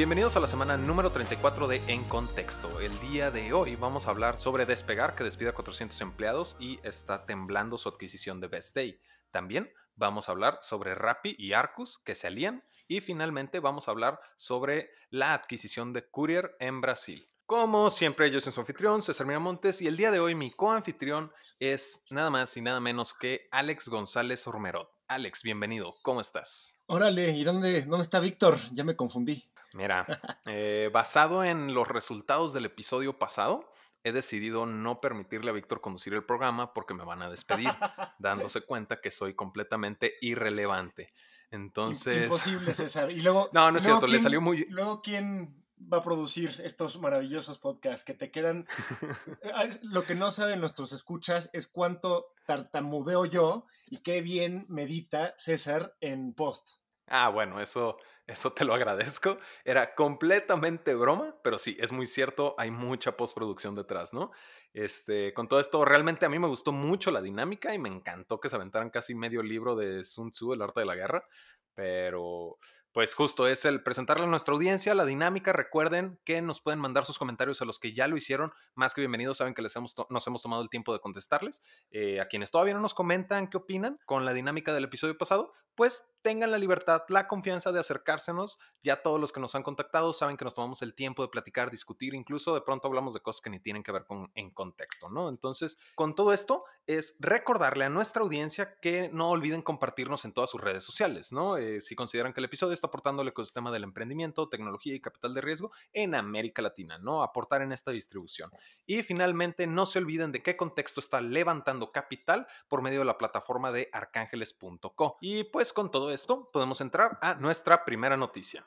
Bienvenidos 0.00 0.34
a 0.34 0.40
la 0.40 0.46
semana 0.46 0.78
número 0.78 1.12
34 1.12 1.68
de 1.68 1.82
En 1.86 2.04
Contexto. 2.04 2.80
El 2.80 2.98
día 3.00 3.30
de 3.30 3.52
hoy 3.52 3.76
vamos 3.76 4.06
a 4.06 4.10
hablar 4.10 4.38
sobre 4.38 4.64
Despegar, 4.64 5.14
que 5.14 5.24
despide 5.24 5.50
a 5.50 5.52
400 5.52 6.00
empleados 6.00 6.56
y 6.58 6.80
está 6.82 7.26
temblando 7.26 7.76
su 7.76 7.90
adquisición 7.90 8.40
de 8.40 8.48
Best 8.48 8.74
Day. 8.74 8.98
También 9.30 9.70
vamos 9.96 10.26
a 10.26 10.32
hablar 10.32 10.56
sobre 10.62 10.94
Rappi 10.94 11.36
y 11.38 11.52
Arcus, 11.52 11.98
que 11.98 12.14
se 12.14 12.28
alían. 12.28 12.64
Y 12.88 13.02
finalmente 13.02 13.60
vamos 13.60 13.88
a 13.88 13.90
hablar 13.90 14.18
sobre 14.38 14.88
la 15.10 15.34
adquisición 15.34 15.92
de 15.92 16.08
Courier 16.08 16.56
en 16.60 16.80
Brasil. 16.80 17.28
Como 17.44 17.90
siempre, 17.90 18.30
yo 18.30 18.40
soy 18.40 18.54
su 18.54 18.60
anfitrión, 18.60 19.02
César 19.02 19.26
Miramontes, 19.26 19.82
y 19.82 19.86
el 19.86 19.98
día 19.98 20.10
de 20.10 20.20
hoy 20.20 20.34
mi 20.34 20.50
coanfitrión 20.50 21.30
es 21.58 22.04
nada 22.10 22.30
más 22.30 22.56
y 22.56 22.62
nada 22.62 22.80
menos 22.80 23.12
que 23.12 23.48
Alex 23.50 23.90
González 23.90 24.46
Ormerod. 24.46 24.86
Alex, 25.08 25.42
bienvenido, 25.42 25.96
¿cómo 26.00 26.22
estás? 26.22 26.78
Órale, 26.86 27.32
¿y 27.32 27.44
dónde, 27.44 27.82
dónde 27.82 28.04
está 28.04 28.18
Víctor? 28.18 28.56
Ya 28.72 28.82
me 28.82 28.96
confundí. 28.96 29.50
Mira, 29.72 30.04
eh, 30.46 30.90
basado 30.92 31.44
en 31.44 31.74
los 31.74 31.86
resultados 31.86 32.52
del 32.52 32.66
episodio 32.66 33.18
pasado, 33.18 33.70
he 34.02 34.12
decidido 34.12 34.66
no 34.66 35.00
permitirle 35.00 35.50
a 35.50 35.54
Víctor 35.54 35.80
conducir 35.80 36.14
el 36.14 36.24
programa 36.24 36.72
porque 36.72 36.94
me 36.94 37.04
van 37.04 37.22
a 37.22 37.30
despedir, 37.30 37.68
dándose 38.18 38.62
cuenta 38.62 39.00
que 39.00 39.10
soy 39.10 39.34
completamente 39.34 40.14
irrelevante. 40.20 41.10
Entonces. 41.50 42.24
Imposible, 42.24 42.74
César. 42.74 43.10
Y 43.10 43.20
luego. 43.20 43.50
No, 43.52 43.70
no 43.70 43.78
es 43.78 43.84
cierto, 43.84 44.06
le 44.06 44.20
salió 44.20 44.40
muy. 44.40 44.66
Luego, 44.70 45.02
¿quién 45.02 45.64
va 45.80 45.98
a 45.98 46.02
producir 46.02 46.60
estos 46.62 47.00
maravillosos 47.00 47.58
podcasts 47.58 48.04
que 48.04 48.14
te 48.14 48.30
quedan? 48.30 48.66
Lo 49.82 50.04
que 50.04 50.14
no 50.14 50.30
saben 50.30 50.60
nuestros 50.60 50.92
escuchas 50.92 51.50
es 51.52 51.66
cuánto 51.66 52.34
tartamudeo 52.46 53.24
yo 53.26 53.66
y 53.88 53.98
qué 53.98 54.22
bien 54.22 54.66
medita 54.68 55.34
César 55.36 55.96
en 56.00 56.34
post. 56.34 56.80
Ah, 57.10 57.28
bueno, 57.28 57.60
eso 57.60 57.98
eso 58.26 58.52
te 58.52 58.64
lo 58.64 58.74
agradezco. 58.74 59.38
Era 59.64 59.94
completamente 59.96 60.94
broma, 60.94 61.36
pero 61.42 61.58
sí, 61.58 61.76
es 61.80 61.90
muy 61.90 62.06
cierto, 62.06 62.54
hay 62.58 62.70
mucha 62.70 63.16
postproducción 63.16 63.74
detrás, 63.74 64.14
¿no? 64.14 64.30
Este, 64.72 65.34
con 65.34 65.48
todo 65.48 65.58
esto, 65.58 65.84
realmente 65.84 66.24
a 66.26 66.28
mí 66.28 66.38
me 66.38 66.46
gustó 66.46 66.70
mucho 66.70 67.10
la 67.10 67.20
dinámica 67.22 67.74
y 67.74 67.78
me 67.80 67.88
encantó 67.88 68.38
que 68.38 68.48
se 68.48 68.54
aventaran 68.54 68.90
casi 68.90 69.16
medio 69.16 69.42
libro 69.42 69.74
de 69.74 70.04
Sun 70.04 70.30
Tzu, 70.30 70.52
El 70.52 70.62
arte 70.62 70.78
de 70.80 70.86
la 70.86 70.94
guerra, 70.94 71.26
pero 71.74 72.58
pues 72.92 73.14
justo 73.14 73.46
es 73.46 73.64
el 73.64 73.82
presentarle 73.82 74.24
a 74.24 74.28
nuestra 74.28 74.52
audiencia 74.52 74.94
la 74.94 75.04
dinámica. 75.04 75.52
Recuerden 75.52 76.18
que 76.24 76.42
nos 76.42 76.60
pueden 76.60 76.80
mandar 76.80 77.04
sus 77.04 77.18
comentarios 77.18 77.62
a 77.62 77.64
los 77.64 77.78
que 77.78 77.92
ya 77.92 78.08
lo 78.08 78.16
hicieron. 78.16 78.52
Más 78.74 78.94
que 78.94 79.00
bienvenidos, 79.00 79.36
saben 79.36 79.54
que 79.54 79.62
les 79.62 79.74
hemos 79.76 79.94
nos 80.08 80.26
hemos 80.26 80.42
tomado 80.42 80.62
el 80.62 80.68
tiempo 80.68 80.92
de 80.92 81.00
contestarles. 81.00 81.62
Eh, 81.90 82.20
a 82.20 82.26
quienes 82.26 82.50
todavía 82.50 82.74
no 82.74 82.80
nos 82.80 82.94
comentan 82.94 83.48
qué 83.48 83.58
opinan 83.58 83.98
con 84.06 84.24
la 84.24 84.32
dinámica 84.32 84.74
del 84.74 84.84
episodio 84.84 85.16
pasado, 85.16 85.52
pues 85.74 86.04
tengan 86.22 86.50
la 86.50 86.58
libertad, 86.58 87.02
la 87.08 87.26
confianza 87.26 87.72
de 87.72 87.80
acercársenos. 87.80 88.58
Ya 88.82 89.02
todos 89.02 89.20
los 89.20 89.32
que 89.32 89.40
nos 89.40 89.54
han 89.54 89.62
contactado 89.62 90.12
saben 90.12 90.36
que 90.36 90.44
nos 90.44 90.54
tomamos 90.54 90.82
el 90.82 90.94
tiempo 90.94 91.22
de 91.22 91.28
platicar, 91.28 91.70
discutir, 91.70 92.14
incluso 92.14 92.54
de 92.54 92.60
pronto 92.60 92.88
hablamos 92.88 93.14
de 93.14 93.20
cosas 93.20 93.40
que 93.40 93.50
ni 93.50 93.60
tienen 93.60 93.82
que 93.82 93.92
ver 93.92 94.04
con 94.04 94.30
en 94.34 94.50
contexto, 94.50 95.08
¿no? 95.08 95.28
Entonces, 95.28 95.78
con 95.94 96.14
todo 96.14 96.32
esto 96.32 96.64
es 96.86 97.16
recordarle 97.20 97.84
a 97.84 97.88
nuestra 97.88 98.22
audiencia 98.22 98.78
que 98.80 99.08
no 99.12 99.30
olviden 99.30 99.62
compartirnos 99.62 100.24
en 100.24 100.32
todas 100.32 100.50
sus 100.50 100.60
redes 100.60 100.84
sociales, 100.84 101.32
¿no? 101.32 101.56
Eh, 101.56 101.80
si 101.80 101.94
consideran 101.94 102.32
que 102.32 102.40
el 102.40 102.46
episodio 102.46 102.74
está 102.80 102.88
aportando 102.88 103.22
al 103.22 103.28
ecosistema 103.28 103.70
del 103.70 103.84
emprendimiento, 103.84 104.48
tecnología 104.48 104.94
y 104.94 105.00
capital 105.00 105.34
de 105.34 105.42
riesgo 105.42 105.70
en 105.92 106.14
América 106.14 106.62
Latina, 106.62 106.98
¿no? 106.98 107.22
Aportar 107.22 107.62
en 107.62 107.72
esta 107.72 107.90
distribución. 107.90 108.50
Y 108.86 109.02
finalmente, 109.02 109.66
no 109.66 109.84
se 109.84 109.98
olviden 109.98 110.32
de 110.32 110.42
qué 110.42 110.56
contexto 110.56 111.00
está 111.00 111.20
levantando 111.20 111.92
capital 111.92 112.46
por 112.68 112.82
medio 112.82 113.00
de 113.00 113.04
la 113.04 113.18
plataforma 113.18 113.70
de 113.70 113.90
arcángeles.co. 113.92 115.18
Y 115.20 115.44
pues 115.44 115.72
con 115.72 115.90
todo 115.90 116.10
esto 116.10 116.48
podemos 116.52 116.80
entrar 116.80 117.18
a 117.20 117.34
nuestra 117.34 117.84
primera 117.84 118.16
noticia. 118.16 118.66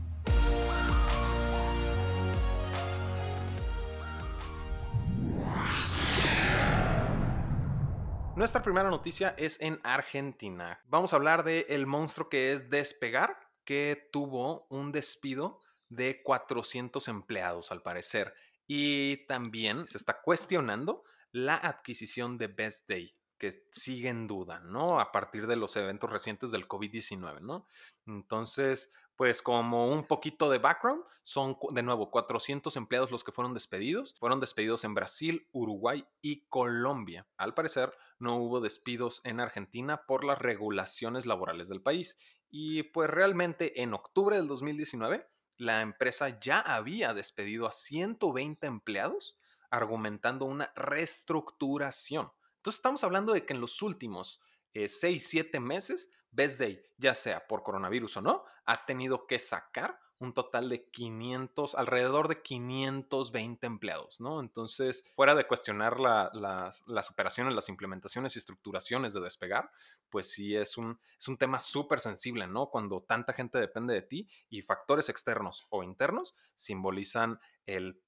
Nuestra 8.41 8.63
primera 8.63 8.89
noticia 8.89 9.35
es 9.37 9.61
en 9.61 9.79
Argentina. 9.83 10.81
Vamos 10.85 11.13
a 11.13 11.17
hablar 11.17 11.43
del 11.43 11.63
el 11.69 11.85
monstruo 11.85 12.27
que 12.27 12.53
es 12.53 12.71
Despegar, 12.71 13.37
que 13.65 14.09
tuvo 14.11 14.65
un 14.71 14.91
despido 14.91 15.59
de 15.89 16.23
400 16.23 17.07
empleados 17.07 17.71
al 17.71 17.83
parecer. 17.83 18.33
Y 18.65 19.27
también 19.27 19.87
se 19.87 19.99
está 19.99 20.23
cuestionando 20.23 21.03
la 21.31 21.53
adquisición 21.53 22.39
de 22.39 22.47
Best 22.47 22.89
Day, 22.89 23.15
que 23.41 23.65
sigue 23.71 24.07
en 24.07 24.27
duda, 24.27 24.59
¿no? 24.59 24.99
A 24.99 25.11
partir 25.11 25.47
de 25.47 25.55
los 25.55 25.75
eventos 25.75 26.11
recientes 26.11 26.51
del 26.51 26.67
COVID-19, 26.67 27.41
¿no? 27.41 27.65
Entonces, 28.05 28.93
pues 29.15 29.41
como 29.41 29.87
un 29.87 30.05
poquito 30.05 30.47
de 30.51 30.59
background, 30.59 31.03
son 31.23 31.57
de 31.71 31.81
nuevo 31.81 32.11
400 32.11 32.75
empleados 32.75 33.09
los 33.09 33.23
que 33.23 33.31
fueron 33.31 33.55
despedidos. 33.55 34.13
Fueron 34.19 34.39
despedidos 34.39 34.83
en 34.83 34.93
Brasil, 34.93 35.47
Uruguay 35.53 36.05
y 36.21 36.45
Colombia. 36.49 37.25
Al 37.35 37.55
parecer, 37.55 37.91
no 38.19 38.35
hubo 38.35 38.61
despidos 38.61 39.21
en 39.23 39.39
Argentina 39.39 40.05
por 40.05 40.23
las 40.23 40.37
regulaciones 40.37 41.25
laborales 41.25 41.67
del 41.67 41.81
país. 41.81 42.19
Y 42.51 42.83
pues 42.83 43.09
realmente 43.09 43.81
en 43.81 43.95
octubre 43.95 44.37
del 44.37 44.47
2019, 44.47 45.27
la 45.57 45.81
empresa 45.81 46.39
ya 46.39 46.59
había 46.59 47.15
despedido 47.15 47.65
a 47.65 47.71
120 47.71 48.67
empleados 48.67 49.35
argumentando 49.71 50.45
una 50.45 50.71
reestructuración. 50.75 52.31
Entonces 52.61 52.77
estamos 52.77 53.03
hablando 53.03 53.33
de 53.33 53.43
que 53.43 53.53
en 53.53 53.59
los 53.59 53.81
últimos 53.81 54.39
6, 54.75 55.03
eh, 55.03 55.19
7 55.19 55.59
meses, 55.59 56.11
Best 56.29 56.59
Day, 56.59 56.79
ya 56.99 57.15
sea 57.15 57.47
por 57.47 57.63
coronavirus 57.63 58.17
o 58.17 58.21
no, 58.21 58.45
ha 58.65 58.85
tenido 58.85 59.25
que 59.25 59.39
sacar 59.39 59.99
un 60.19 60.35
total 60.35 60.69
de 60.69 60.87
500, 60.91 61.73
alrededor 61.73 62.27
de 62.27 62.43
520 62.43 63.65
empleados, 63.65 64.21
¿no? 64.21 64.39
Entonces, 64.41 65.03
fuera 65.11 65.33
de 65.33 65.47
cuestionar 65.47 65.99
las 65.99 67.09
operaciones, 67.09 67.55
las 67.55 67.67
implementaciones 67.67 68.35
y 68.35 68.39
estructuraciones 68.39 69.13
de 69.13 69.21
despegar, 69.21 69.71
pues 70.11 70.31
sí 70.31 70.55
es 70.55 70.77
un, 70.77 70.99
es 71.17 71.27
un 71.27 71.37
tema 71.37 71.59
súper 71.59 71.99
sensible, 71.99 72.45
¿no? 72.45 72.67
Cuando 72.69 73.01
tanta 73.01 73.33
gente 73.33 73.57
depende 73.57 73.95
de 73.95 74.03
ti 74.03 74.27
y 74.51 74.61
factores 74.61 75.09
externos 75.09 75.65
o 75.69 75.81
internos 75.81 76.35
simbolizan 76.55 77.39
el 77.65 77.99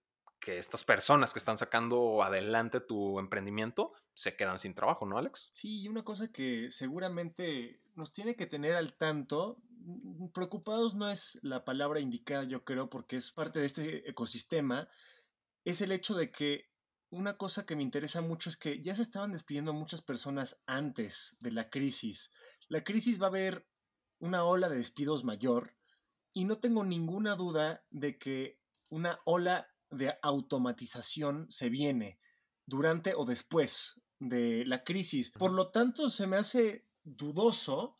que 0.43 0.57
estas 0.57 0.83
personas 0.83 1.31
que 1.31 1.39
están 1.39 1.57
sacando 1.57 2.21
adelante 2.21 2.81
tu 2.81 3.17
emprendimiento 3.17 3.93
se 4.13 4.35
quedan 4.35 4.59
sin 4.59 4.75
trabajo, 4.75 5.05
¿no, 5.05 5.17
Alex? 5.17 5.49
Sí, 5.53 5.81
y 5.81 5.87
una 5.87 6.03
cosa 6.03 6.33
que 6.33 6.69
seguramente 6.69 7.81
nos 7.95 8.11
tiene 8.11 8.35
que 8.35 8.45
tener 8.45 8.75
al 8.75 8.97
tanto, 8.97 9.61
mm, 9.69 10.27
preocupados 10.33 10.95
no 10.95 11.09
es 11.09 11.39
la 11.43 11.63
palabra 11.63 12.01
indicada, 12.01 12.43
yo 12.43 12.65
creo, 12.65 12.89
porque 12.89 13.15
es 13.15 13.31
parte 13.31 13.59
de 13.59 13.65
este 13.65 14.09
ecosistema, 14.09 14.89
es 15.63 15.79
el 15.79 15.93
hecho 15.93 16.13
de 16.13 16.29
que 16.29 16.69
una 17.09 17.37
cosa 17.37 17.65
que 17.65 17.77
me 17.77 17.83
interesa 17.83 18.21
mucho 18.21 18.49
es 18.49 18.57
que 18.57 18.81
ya 18.81 18.95
se 18.95 19.03
estaban 19.03 19.31
despidiendo 19.31 19.71
muchas 19.71 20.01
personas 20.01 20.61
antes 20.65 21.37
de 21.39 21.51
la 21.51 21.69
crisis. 21.69 22.33
La 22.67 22.83
crisis 22.83 23.21
va 23.21 23.27
a 23.27 23.29
haber 23.29 23.65
una 24.19 24.43
ola 24.43 24.67
de 24.67 24.75
despidos 24.75 25.23
mayor 25.23 25.73
y 26.33 26.43
no 26.43 26.57
tengo 26.57 26.83
ninguna 26.83 27.35
duda 27.35 27.85
de 27.91 28.17
que 28.17 28.59
una 28.89 29.21
ola 29.23 29.72
de 29.93 30.15
automatización 30.21 31.49
se 31.49 31.69
viene 31.69 32.19
durante 32.65 33.13
o 33.15 33.25
después 33.25 34.01
de 34.19 34.65
la 34.65 34.83
crisis. 34.83 35.31
Por 35.31 35.51
lo 35.51 35.69
tanto, 35.69 36.09
se 36.09 36.27
me 36.27 36.37
hace 36.37 36.85
dudoso 37.03 37.97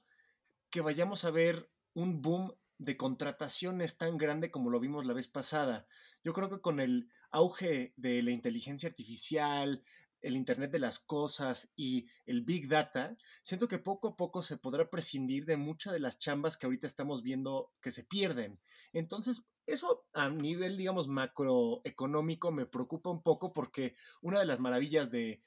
que 0.70 0.82
vayamos 0.82 1.26
a 1.26 1.32
ver 1.32 1.70
un 1.94 2.22
boom 2.22 2.54
de 2.78 2.98
contrataciones 2.98 3.98
tan 3.98 4.18
grande 4.18 4.52
como 4.52 4.70
lo 4.70 4.80
vimos 4.80 5.06
la 5.06 5.14
vez 5.14 5.28
pasada. 5.28 5.88
Yo 6.24 6.34
creo 6.34 6.50
que 6.50 6.62
con 6.62 6.80
el 6.80 7.10
auge 7.32 7.94
de 7.98 8.22
la 8.22 8.32
inteligencia 8.32 8.90
artificial, 8.90 9.84
el 10.24 10.38
Internet 10.38 10.72
de 10.72 10.80
las 10.80 11.00
Cosas 11.00 11.72
y 11.76 12.08
el 12.26 12.42
Big 12.42 12.68
Data, 12.68 13.16
siento 13.44 13.68
que 13.68 13.78
poco 13.78 14.08
a 14.08 14.16
poco 14.16 14.42
se 14.42 14.58
podrá 14.58 14.90
prescindir 14.90 15.46
de 15.46 15.58
muchas 15.58 15.94
de 15.94 16.00
las 16.00 16.18
chambas 16.18 16.58
que 16.58 16.66
ahorita 16.66 16.88
estamos 16.88 17.22
viendo 17.22 17.72
que 17.82 17.92
se 17.92 18.06
pierden. 18.06 18.60
Entonces, 18.94 19.46
eso 19.66 20.06
a 20.14 20.30
nivel, 20.30 20.78
digamos, 20.78 21.08
macroeconómico 21.08 22.52
me 22.52 22.66
preocupa 22.66 23.12
un 23.12 23.22
poco 23.22 23.54
porque 23.54 23.96
una 24.22 24.40
de 24.40 24.46
las 24.46 24.60
maravillas 24.60 25.12
de 25.12 25.44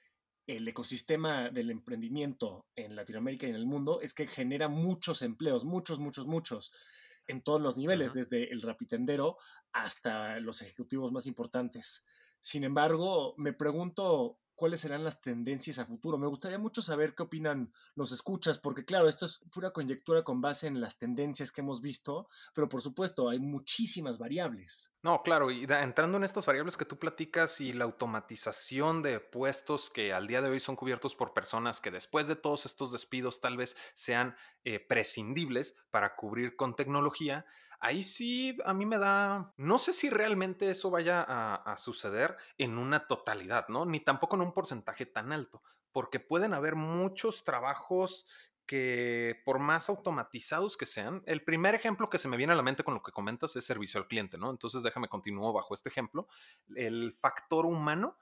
el 0.46 0.69
ecosistema 0.69 1.50
del 1.50 1.70
emprendimiento 1.70 2.67
en 2.76 2.94
Latinoamérica 2.94 3.46
y 3.46 3.50
en 3.50 3.56
el 3.56 3.67
mundo 3.67 4.00
es 4.00 4.14
que 4.14 4.28
genera 4.28 4.69
muchos 4.69 5.23
empleos, 5.23 5.64
muchos, 5.64 5.99
muchos, 5.99 6.26
muchos. 6.26 6.73
en 7.28 7.43
todos 7.43 7.61
los 7.61 7.76
niveles, 7.76 8.12
desde 8.12 8.52
el 8.52 8.62
rapitendero 8.62 9.37
hasta 9.73 10.38
los 10.38 10.62
ejecutivos 10.62 11.11
más 11.11 11.26
importantes. 11.26 12.05
Sin 12.38 12.62
embargo, 12.62 13.34
me 13.37 13.52
pregunto 13.52 14.38
cuáles 14.56 14.80
serán 14.80 15.04
las 15.04 15.20
tendencias 15.20 15.78
a 15.78 15.84
futuro. 15.84 16.18
Me 16.18 16.26
gustaría 16.26 16.58
mucho 16.58 16.82
saber 16.82 17.14
qué 17.14 17.22
opinan 17.22 17.72
los 17.94 18.10
escuchas, 18.10 18.58
porque 18.58 18.84
claro, 18.84 19.08
esto 19.08 19.26
es 19.26 19.38
pura 19.52 19.70
conjetura 19.70 20.24
con 20.24 20.40
base 20.40 20.66
en 20.66 20.80
las 20.80 20.98
tendencias 20.98 21.52
que 21.52 21.60
hemos 21.60 21.80
visto, 21.80 22.26
pero 22.54 22.68
por 22.68 22.82
supuesto 22.82 23.28
hay 23.28 23.38
muchísimas 23.38 24.18
variables. 24.18 24.90
No, 25.06 25.22
claro, 25.22 25.52
y 25.52 25.62
entrando 25.70 26.16
en 26.18 26.24
estas 26.24 26.46
variables 26.46 26.76
que 26.76 26.84
tú 26.84 26.98
platicas 26.98 27.60
y 27.60 27.72
la 27.72 27.84
automatización 27.84 29.04
de 29.04 29.20
puestos 29.20 29.88
que 29.88 30.12
al 30.12 30.26
día 30.26 30.42
de 30.42 30.48
hoy 30.48 30.58
son 30.58 30.74
cubiertos 30.74 31.14
por 31.14 31.32
personas 31.32 31.80
que 31.80 31.92
después 31.92 32.26
de 32.26 32.34
todos 32.34 32.66
estos 32.66 32.90
despidos 32.90 33.40
tal 33.40 33.56
vez 33.56 33.76
sean 33.94 34.34
eh, 34.64 34.80
prescindibles 34.80 35.76
para 35.92 36.16
cubrir 36.16 36.56
con 36.56 36.74
tecnología, 36.74 37.46
ahí 37.78 38.02
sí 38.02 38.58
a 38.64 38.74
mí 38.74 38.84
me 38.84 38.98
da, 38.98 39.54
no 39.56 39.78
sé 39.78 39.92
si 39.92 40.10
realmente 40.10 40.68
eso 40.70 40.90
vaya 40.90 41.22
a, 41.22 41.76
suceder 41.76 42.36
en 42.58 42.76
una 42.76 43.06
totalidad, 43.06 43.68
¿no? 43.68 43.86
Ni 43.86 44.00
tampoco 44.00 44.34
en 44.34 44.42
un 44.42 44.52
porcentaje 44.52 45.06
tan 45.06 45.32
alto, 45.32 45.62
porque 45.92 46.18
pueden 46.18 46.52
haber 46.52 46.74
muchos 46.74 47.44
trabajos 47.44 48.26
que 48.66 49.40
por 49.44 49.58
más 49.58 49.88
automatizados 49.88 50.76
que 50.76 50.86
sean, 50.86 51.22
el 51.26 51.42
primer 51.42 51.74
ejemplo 51.74 52.10
que 52.10 52.18
se 52.18 52.28
me 52.28 52.36
viene 52.36 52.52
a 52.52 52.56
la 52.56 52.62
mente 52.62 52.84
con 52.84 52.94
lo 52.94 53.02
que 53.02 53.12
comentas 53.12 53.54
es 53.56 53.64
servicio 53.64 54.00
al 54.00 54.08
cliente, 54.08 54.38
¿no? 54.38 54.50
Entonces 54.50 54.82
déjame 54.82 55.08
continuar 55.08 55.54
bajo 55.54 55.74
este 55.74 55.88
ejemplo. 55.88 56.28
El 56.74 57.14
factor 57.14 57.64
humano 57.66 58.18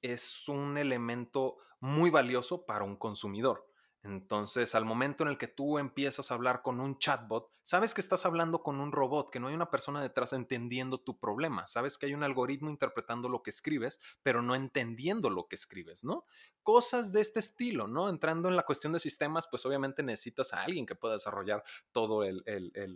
es 0.00 0.48
un 0.48 0.78
elemento 0.78 1.58
muy 1.80 2.10
valioso 2.10 2.64
para 2.64 2.84
un 2.84 2.96
consumidor. 2.96 3.71
Entonces, 4.04 4.74
al 4.74 4.84
momento 4.84 5.22
en 5.22 5.30
el 5.30 5.38
que 5.38 5.46
tú 5.46 5.78
empiezas 5.78 6.30
a 6.30 6.34
hablar 6.34 6.62
con 6.62 6.80
un 6.80 6.98
chatbot, 6.98 7.52
sabes 7.62 7.94
que 7.94 8.00
estás 8.00 8.26
hablando 8.26 8.64
con 8.64 8.80
un 8.80 8.90
robot, 8.90 9.30
que 9.30 9.38
no 9.38 9.46
hay 9.46 9.54
una 9.54 9.70
persona 9.70 10.02
detrás 10.02 10.32
entendiendo 10.32 10.98
tu 10.98 11.20
problema, 11.20 11.68
sabes 11.68 11.98
que 11.98 12.06
hay 12.06 12.14
un 12.14 12.24
algoritmo 12.24 12.68
interpretando 12.68 13.28
lo 13.28 13.44
que 13.44 13.50
escribes, 13.50 14.00
pero 14.24 14.42
no 14.42 14.56
entendiendo 14.56 15.30
lo 15.30 15.46
que 15.46 15.54
escribes, 15.54 16.02
¿no? 16.02 16.24
Cosas 16.64 17.12
de 17.12 17.20
este 17.20 17.38
estilo, 17.38 17.86
¿no? 17.86 18.08
Entrando 18.08 18.48
en 18.48 18.56
la 18.56 18.64
cuestión 18.64 18.92
de 18.92 18.98
sistemas, 18.98 19.46
pues 19.46 19.64
obviamente 19.66 20.02
necesitas 20.02 20.52
a 20.52 20.64
alguien 20.64 20.84
que 20.84 20.96
pueda 20.96 21.14
desarrollar 21.14 21.62
todo 21.92 22.24
el, 22.24 22.42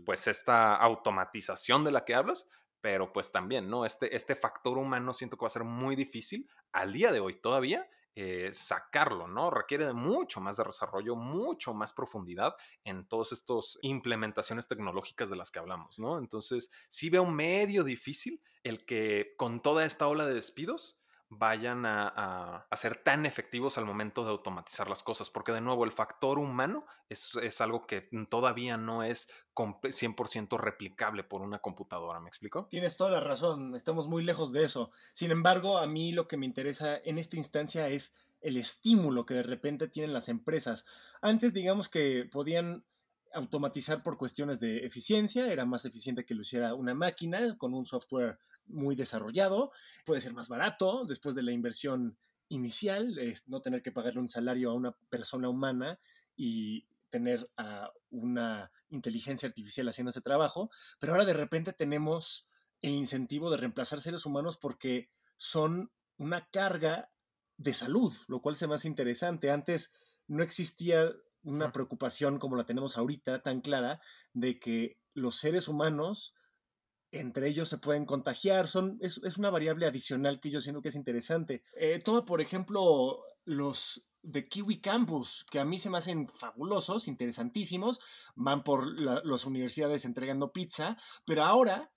pues 0.04 0.26
esta 0.26 0.74
automatización 0.74 1.84
de 1.84 1.92
la 1.92 2.04
que 2.04 2.16
hablas, 2.16 2.48
pero 2.80 3.12
pues 3.12 3.30
también, 3.30 3.70
¿no? 3.70 3.86
Este, 3.86 4.14
este 4.14 4.34
factor 4.34 4.76
humano 4.76 5.12
siento 5.12 5.36
que 5.36 5.44
va 5.44 5.48
a 5.48 5.50
ser 5.50 5.64
muy 5.64 5.94
difícil 5.94 6.48
al 6.72 6.92
día 6.92 7.12
de 7.12 7.20
hoy 7.20 7.34
todavía 7.34 7.88
eh, 8.18 8.48
sacarlo, 8.54 9.28
¿no? 9.28 9.50
Requiere 9.50 9.84
de 9.86 9.92
mucho 9.92 10.40
más 10.40 10.56
de 10.56 10.64
desarrollo, 10.64 11.16
mucho 11.16 11.74
más 11.74 11.92
profundidad 11.92 12.56
en 12.82 13.06
todas 13.06 13.32
estas 13.32 13.78
implementaciones 13.82 14.66
tecnológicas 14.66 15.28
de 15.28 15.36
las 15.36 15.50
que 15.50 15.58
hablamos, 15.58 15.98
¿no? 15.98 16.18
Entonces, 16.18 16.70
sí 16.88 17.10
veo 17.10 17.26
medio 17.26 17.84
difícil 17.84 18.42
el 18.64 18.86
que 18.86 19.34
con 19.36 19.60
toda 19.60 19.84
esta 19.84 20.08
ola 20.08 20.24
de 20.24 20.32
despidos 20.32 20.98
vayan 21.28 21.84
a, 21.86 22.66
ser 22.76 23.02
tan 23.02 23.26
efectivos 23.26 23.78
al 23.78 23.84
momento 23.84 24.24
de 24.24 24.30
automatizar 24.30 24.88
las 24.88 25.02
cosas, 25.02 25.30
porque 25.30 25.52
de 25.52 25.60
nuevo 25.60 25.84
el 25.84 25.92
factor 25.92 26.38
humano 26.38 26.86
es, 27.08 27.60
algo 27.60 27.86
que 27.86 28.08
todavía 28.28 28.76
no 28.76 29.02
es 29.02 29.28
100% 29.54 30.58
replicable 30.58 31.24
por 31.24 31.42
una 31.42 31.58
computadora, 31.58 32.20
¿me 32.20 32.28
explico? 32.28 32.66
Tienes 32.70 32.96
toda 32.96 33.10
la 33.10 33.20
razón, 33.20 33.74
estamos 33.74 34.08
muy 34.08 34.22
lejos 34.22 34.52
de 34.52 34.64
eso. 34.64 34.90
Sin 35.12 35.30
embargo, 35.30 35.78
a 35.78 35.86
mí 35.86 36.12
lo 36.12 36.28
que 36.28 36.36
me 36.36 36.46
interesa 36.46 36.96
en 36.96 37.18
esta 37.18 37.36
instancia 37.36 37.88
es 37.88 38.14
el 38.40 38.56
estímulo 38.56 39.26
que 39.26 39.34
de 39.34 39.42
repente 39.42 39.88
tienen 39.88 40.12
las 40.12 40.28
empresas. 40.28 40.86
Antes 41.22 41.52
digamos 41.52 41.88
que 41.88 42.28
podían 42.30 42.84
automatizar 43.32 44.02
por 44.02 44.16
cuestiones 44.16 44.60
de 44.60 44.86
eficiencia, 44.86 45.50
era 45.50 45.64
más 45.64 45.84
eficiente 45.84 46.24
que 46.24 46.34
lo 46.34 46.42
hiciera 46.42 46.74
una 46.74 46.94
máquina 46.94 47.56
con 47.58 47.74
un 47.74 47.84
software 47.84 48.38
muy 48.66 48.96
desarrollado, 48.96 49.72
puede 50.04 50.20
ser 50.20 50.32
más 50.32 50.48
barato 50.48 51.04
después 51.04 51.34
de 51.34 51.42
la 51.42 51.52
inversión 51.52 52.16
inicial, 52.48 53.18
es 53.18 53.48
no 53.48 53.60
tener 53.60 53.82
que 53.82 53.92
pagarle 53.92 54.20
un 54.20 54.28
salario 54.28 54.70
a 54.70 54.74
una 54.74 54.92
persona 55.08 55.48
humana 55.48 55.98
y 56.36 56.86
tener 57.10 57.48
a 57.56 57.90
una 58.10 58.70
inteligencia 58.90 59.48
artificial 59.48 59.88
haciendo 59.88 60.10
ese 60.10 60.20
trabajo, 60.20 60.70
pero 60.98 61.12
ahora 61.12 61.24
de 61.24 61.32
repente 61.32 61.72
tenemos 61.72 62.48
el 62.82 62.92
incentivo 62.92 63.50
de 63.50 63.56
reemplazar 63.56 64.00
seres 64.00 64.26
humanos 64.26 64.58
porque 64.58 65.08
son 65.36 65.90
una 66.18 66.48
carga 66.50 67.10
de 67.56 67.72
salud, 67.72 68.12
lo 68.28 68.40
cual 68.40 68.56
se 68.56 68.66
me 68.66 68.74
hace 68.74 68.88
interesante. 68.88 69.50
Antes 69.50 69.92
no 70.26 70.42
existía 70.42 71.10
una 71.42 71.72
preocupación 71.72 72.38
como 72.38 72.56
la 72.56 72.66
tenemos 72.66 72.98
ahorita 72.98 73.42
tan 73.42 73.60
clara 73.60 74.00
de 74.32 74.58
que 74.58 75.00
los 75.14 75.36
seres 75.36 75.68
humanos 75.68 76.34
entre 77.20 77.48
ellos 77.48 77.68
se 77.68 77.78
pueden 77.78 78.06
contagiar, 78.06 78.68
son, 78.68 78.98
es, 79.00 79.18
una 79.38 79.50
variable 79.50 79.86
adicional 79.86 80.40
que 80.40 80.50
yo 80.50 80.60
siento 80.60 80.80
que 80.80 80.88
es 80.88 80.94
interesante. 80.94 81.62
Eh, 81.76 82.00
toma, 82.04 82.24
por 82.24 82.40
ejemplo, 82.40 83.22
los 83.44 84.06
de 84.22 84.48
Kiwi 84.48 84.80
Campus, 84.80 85.46
que 85.50 85.60
a 85.60 85.64
mí 85.64 85.78
se 85.78 85.88
me 85.88 85.98
hacen 85.98 86.28
fabulosos, 86.28 87.06
interesantísimos, 87.06 88.00
van 88.34 88.64
por 88.64 88.86
las 88.98 89.44
universidades 89.44 90.04
entregando 90.04 90.52
pizza, 90.52 90.96
pero 91.24 91.44
ahora 91.44 91.92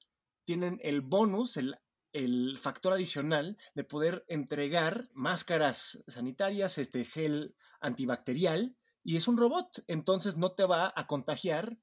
tienen 0.46 0.80
el 0.84 1.02
bonus, 1.02 1.58
el, 1.58 1.76
el 2.14 2.58
factor 2.60 2.94
adicional 2.94 3.58
de 3.74 3.84
poder 3.84 4.26
entregar 4.28 5.10
máscaras 5.14 6.04
sanitarias, 6.08 6.78
este 6.78 7.04
gel 7.04 7.56
antibacterial, 7.82 8.76
y 9.04 9.18
es 9.18 9.28
un 9.28 9.38
robot, 9.38 9.84
entonces 9.88 10.38
no 10.38 10.52
te 10.52 10.66
va 10.66 10.94
a 10.96 11.08
contagiar 11.08 11.78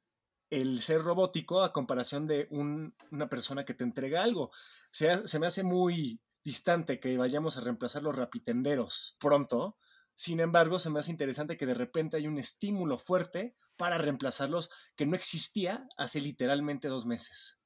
el 0.51 0.81
ser 0.83 1.03
robótico 1.03 1.63
a 1.63 1.73
comparación 1.73 2.27
de 2.27 2.47
una 2.51 3.29
persona 3.29 3.65
que 3.65 3.75
te 3.75 3.85
entrega 3.85 4.23
algo. 4.23 4.51
Se, 4.91 5.39
me 5.39 5.47
hace 5.47 5.63
muy 5.63 6.21
distante 6.45 7.01
que 7.01 7.17
vayamos 7.17 7.57
a 7.57 7.61
reemplazar 7.61 8.03
los 8.03 8.17
rapitenderos 8.17 9.17
pronto. 9.19 9.77
Sin 10.15 10.41
embargo, 10.41 10.79
se 10.79 10.91
me 10.91 11.01
hace 11.01 11.11
interesante 11.11 11.57
que 11.57 11.67
de 11.67 11.75
repente 11.75 12.17
hay 12.17 12.27
un 12.27 12.39
estímulo 12.39 12.99
fuerte 12.99 13.57
para 13.77 13.99
reemplazarlos 13.99 14.71
que 14.95 15.07
no 15.07 15.17
existía 15.17 15.87
hace 15.97 16.21
literalmente 16.21 16.89
dos 16.89 17.05
meses. 17.05 17.59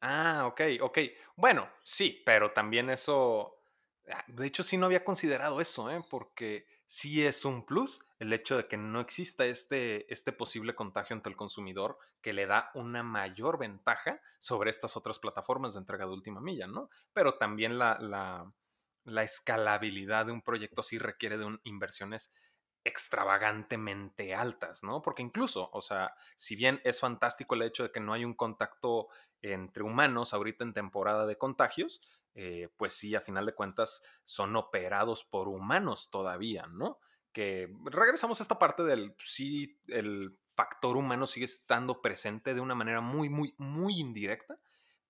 Ah, 0.00 0.44
ok, 0.46 0.60
ok. 0.80 0.98
Bueno, 1.36 1.70
sí, 1.82 2.22
pero 2.24 2.52
también 2.52 2.90
eso, 2.90 3.62
ah, 4.10 4.24
de 4.28 4.46
hecho 4.46 4.62
sí 4.62 4.76
no 4.76 4.86
había 4.86 5.04
considerado 5.04 5.60
eso, 5.60 5.90
¿eh? 5.90 6.02
porque 6.10 6.66
sí 6.90 7.24
es 7.24 7.44
un 7.44 7.64
plus 7.64 8.00
el 8.18 8.32
hecho 8.32 8.56
de 8.56 8.66
que 8.66 8.76
no 8.76 8.98
exista 9.00 9.44
este, 9.46 10.12
este 10.12 10.32
posible 10.32 10.74
contagio 10.74 11.14
ante 11.14 11.28
el 11.28 11.36
consumidor 11.36 11.98
que 12.20 12.32
le 12.32 12.46
da 12.46 12.72
una 12.74 13.04
mayor 13.04 13.58
ventaja 13.58 14.20
sobre 14.40 14.70
estas 14.70 14.96
otras 14.96 15.20
plataformas 15.20 15.74
de 15.74 15.78
entrega 15.78 16.04
de 16.04 16.12
última 16.12 16.40
milla, 16.40 16.66
¿no? 16.66 16.90
Pero 17.12 17.38
también 17.38 17.78
la, 17.78 17.96
la, 18.00 18.52
la 19.04 19.22
escalabilidad 19.22 20.26
de 20.26 20.32
un 20.32 20.42
proyecto 20.42 20.82
sí 20.82 20.98
requiere 20.98 21.38
de 21.38 21.60
inversiones 21.62 22.32
extravagantemente 22.82 24.34
altas, 24.34 24.82
¿no? 24.82 25.00
Porque 25.00 25.22
incluso, 25.22 25.70
o 25.72 25.80
sea, 25.82 26.16
si 26.34 26.56
bien 26.56 26.80
es 26.82 26.98
fantástico 26.98 27.54
el 27.54 27.62
hecho 27.62 27.84
de 27.84 27.92
que 27.92 28.00
no 28.00 28.14
hay 28.14 28.24
un 28.24 28.34
contacto 28.34 29.10
entre 29.42 29.84
humanos 29.84 30.34
ahorita 30.34 30.64
en 30.64 30.74
temporada 30.74 31.24
de 31.26 31.38
contagios, 31.38 32.00
eh, 32.34 32.68
pues 32.76 32.94
sí, 32.94 33.14
a 33.14 33.20
final 33.20 33.46
de 33.46 33.54
cuentas 33.54 34.02
son 34.24 34.56
operados 34.56 35.24
por 35.24 35.48
humanos 35.48 36.10
todavía, 36.10 36.66
¿no? 36.66 36.98
Que 37.32 37.72
regresamos 37.84 38.40
a 38.40 38.42
esta 38.42 38.58
parte 38.58 38.82
del, 38.82 39.14
sí, 39.18 39.80
el 39.88 40.30
factor 40.54 40.96
humano 40.96 41.26
sigue 41.26 41.46
estando 41.46 42.02
presente 42.02 42.54
de 42.54 42.60
una 42.60 42.74
manera 42.74 43.00
muy, 43.00 43.28
muy, 43.28 43.54
muy 43.58 44.00
indirecta, 44.00 44.58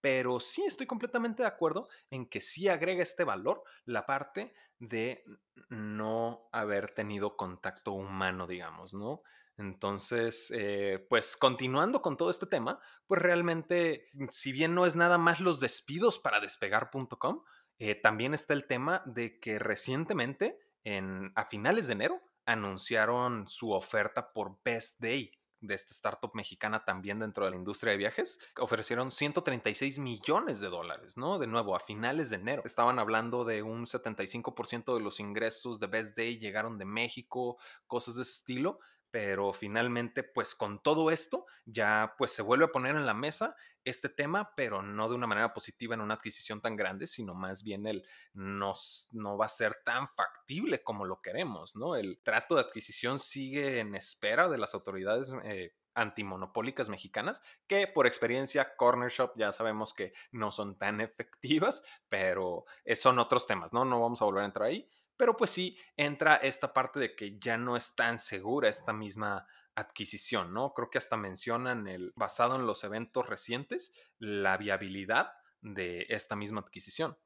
pero 0.00 0.40
sí 0.40 0.62
estoy 0.64 0.86
completamente 0.86 1.42
de 1.42 1.48
acuerdo 1.48 1.88
en 2.10 2.26
que 2.26 2.40
sí 2.40 2.68
agrega 2.68 3.02
este 3.02 3.24
valor 3.24 3.62
la 3.84 4.06
parte 4.06 4.54
de 4.78 5.24
no 5.68 6.48
haber 6.52 6.94
tenido 6.94 7.36
contacto 7.36 7.92
humano, 7.92 8.46
digamos, 8.46 8.94
¿no? 8.94 9.22
Entonces, 9.60 10.50
eh, 10.56 11.06
pues 11.10 11.36
continuando 11.36 12.00
con 12.00 12.16
todo 12.16 12.30
este 12.30 12.46
tema, 12.46 12.80
pues 13.06 13.20
realmente, 13.20 14.08
mm, 14.14 14.28
si 14.30 14.52
bien 14.52 14.74
no 14.74 14.86
es 14.86 14.96
nada 14.96 15.18
más 15.18 15.38
los 15.38 15.60
despidos 15.60 16.18
para 16.18 16.40
despegar.com, 16.40 17.42
eh, 17.78 17.94
también 17.94 18.32
está 18.32 18.54
el 18.54 18.66
tema 18.66 19.02
de 19.04 19.38
que 19.38 19.58
recientemente, 19.58 20.58
en, 20.82 21.32
a 21.34 21.44
finales 21.44 21.86
de 21.88 21.92
enero, 21.92 22.22
anunciaron 22.46 23.46
su 23.48 23.72
oferta 23.72 24.32
por 24.32 24.58
Best 24.64 24.98
Day 24.98 25.30
de 25.60 25.74
esta 25.74 25.92
startup 25.92 26.30
mexicana 26.34 26.86
también 26.86 27.18
dentro 27.18 27.44
de 27.44 27.50
la 27.50 27.56
industria 27.58 27.92
de 27.92 27.98
viajes, 27.98 28.40
ofrecieron 28.58 29.10
136 29.10 29.98
millones 29.98 30.60
de 30.60 30.68
dólares, 30.68 31.18
¿no? 31.18 31.38
De 31.38 31.46
nuevo, 31.46 31.76
a 31.76 31.80
finales 31.80 32.30
de 32.30 32.36
enero. 32.36 32.62
Estaban 32.64 32.98
hablando 32.98 33.44
de 33.44 33.62
un 33.62 33.84
75% 33.84 34.94
de 34.94 35.00
los 35.02 35.20
ingresos 35.20 35.78
de 35.78 35.86
Best 35.86 36.16
Day 36.16 36.38
llegaron 36.38 36.78
de 36.78 36.86
México, 36.86 37.58
cosas 37.86 38.14
de 38.14 38.22
ese 38.22 38.32
estilo 38.32 38.80
pero 39.10 39.52
finalmente 39.52 40.22
pues 40.22 40.54
con 40.54 40.82
todo 40.82 41.10
esto 41.10 41.46
ya 41.64 42.14
pues 42.18 42.32
se 42.32 42.42
vuelve 42.42 42.66
a 42.66 42.72
poner 42.72 42.96
en 42.96 43.06
la 43.06 43.14
mesa 43.14 43.56
este 43.84 44.08
tema, 44.08 44.52
pero 44.56 44.82
no 44.82 45.08
de 45.08 45.14
una 45.14 45.26
manera 45.26 45.54
positiva 45.54 45.94
en 45.94 46.00
una 46.00 46.14
adquisición 46.14 46.60
tan 46.60 46.76
grande, 46.76 47.06
sino 47.06 47.34
más 47.34 47.62
bien 47.62 47.86
el 47.86 48.04
no, 48.34 48.72
no 49.12 49.38
va 49.38 49.46
a 49.46 49.50
ser 49.50 49.78
tan 49.84 50.08
factible 50.08 50.82
como 50.82 51.04
lo 51.04 51.22
queremos, 51.22 51.76
¿no? 51.76 51.96
El 51.96 52.20
trato 52.22 52.54
de 52.54 52.62
adquisición 52.62 53.18
sigue 53.18 53.80
en 53.80 53.94
espera 53.94 54.48
de 54.48 54.58
las 54.58 54.74
autoridades 54.74 55.32
eh, 55.44 55.74
antimonopólicas 55.94 56.88
mexicanas, 56.88 57.42
que 57.66 57.86
por 57.86 58.06
experiencia 58.06 58.76
Corner 58.76 59.10
Shop 59.10 59.32
ya 59.36 59.52
sabemos 59.52 59.94
que 59.94 60.12
no 60.30 60.52
son 60.52 60.76
tan 60.76 61.00
efectivas, 61.00 61.82
pero 62.08 62.64
eh, 62.84 62.96
son 62.96 63.18
otros 63.18 63.46
temas, 63.46 63.72
¿no? 63.72 63.84
No 63.84 64.00
vamos 64.00 64.20
a 64.20 64.26
volver 64.26 64.42
a 64.42 64.46
entrar 64.46 64.68
ahí, 64.68 64.88
pero 65.20 65.36
pues 65.36 65.50
sí 65.50 65.76
entra 65.98 66.36
esta 66.36 66.72
parte 66.72 66.98
de 66.98 67.14
que 67.14 67.38
ya 67.38 67.58
no 67.58 67.76
es 67.76 67.94
tan 67.94 68.18
segura 68.18 68.70
esta 68.70 68.94
misma 68.94 69.46
adquisición, 69.74 70.54
¿no? 70.54 70.72
Creo 70.72 70.88
que 70.88 70.96
hasta 70.96 71.18
mencionan 71.18 71.86
el 71.88 72.14
basado 72.16 72.56
en 72.56 72.64
los 72.64 72.84
eventos 72.84 73.28
recientes, 73.28 73.92
la 74.18 74.56
viabilidad 74.56 75.34
de 75.60 76.06
esta 76.08 76.36
misma 76.36 76.62
adquisición. 76.62 77.18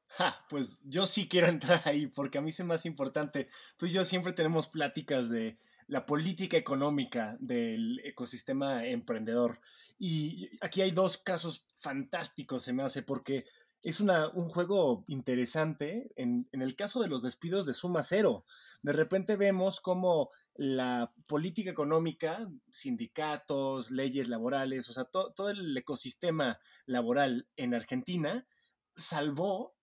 pues 0.49 0.81
yo 0.83 1.05
sí 1.05 1.29
quiero 1.29 1.47
entrar 1.47 1.83
ahí 1.85 2.07
porque 2.07 2.37
a 2.37 2.41
mí 2.41 2.49
es 2.49 2.65
más 2.65 2.85
importante. 2.85 3.47
Tú 3.77 3.85
y 3.85 3.93
yo 3.93 4.03
siempre 4.03 4.33
tenemos 4.33 4.67
pláticas 4.67 5.29
de 5.29 5.55
la 5.87 6.05
política 6.05 6.57
económica 6.57 7.37
del 7.39 8.01
ecosistema 8.03 8.85
emprendedor. 8.85 9.61
Y 9.97 10.49
aquí 10.59 10.81
hay 10.81 10.91
dos 10.91 11.17
casos 11.17 11.65
fantásticos, 11.77 12.63
se 12.63 12.73
me 12.73 12.83
hace, 12.83 13.03
porque 13.03 13.45
es 13.83 13.99
una, 13.99 14.29
un 14.29 14.49
juego 14.49 15.03
interesante 15.07 16.11
en, 16.15 16.47
en, 16.51 16.61
el 16.61 16.75
caso 16.75 17.01
de 17.01 17.07
los 17.07 17.21
despidos 17.21 17.65
de 17.65 17.73
suma 17.73 18.01
cero. 18.03 18.45
De 18.81 18.93
repente 18.93 19.35
vemos 19.35 19.79
cómo 19.79 20.31
la 20.55 21.11
política 21.27 21.69
económica, 21.69 22.49
sindicatos, 22.71 23.91
leyes 23.91 24.29
laborales, 24.29 24.89
o 24.89 24.93
sea, 24.93 25.05
todo 25.05 25.49
el 25.49 25.75
ecosistema 25.75 26.59
laboral 26.85 27.47
en 27.57 27.73
Argentina 27.73 28.47
salvó 28.95 29.74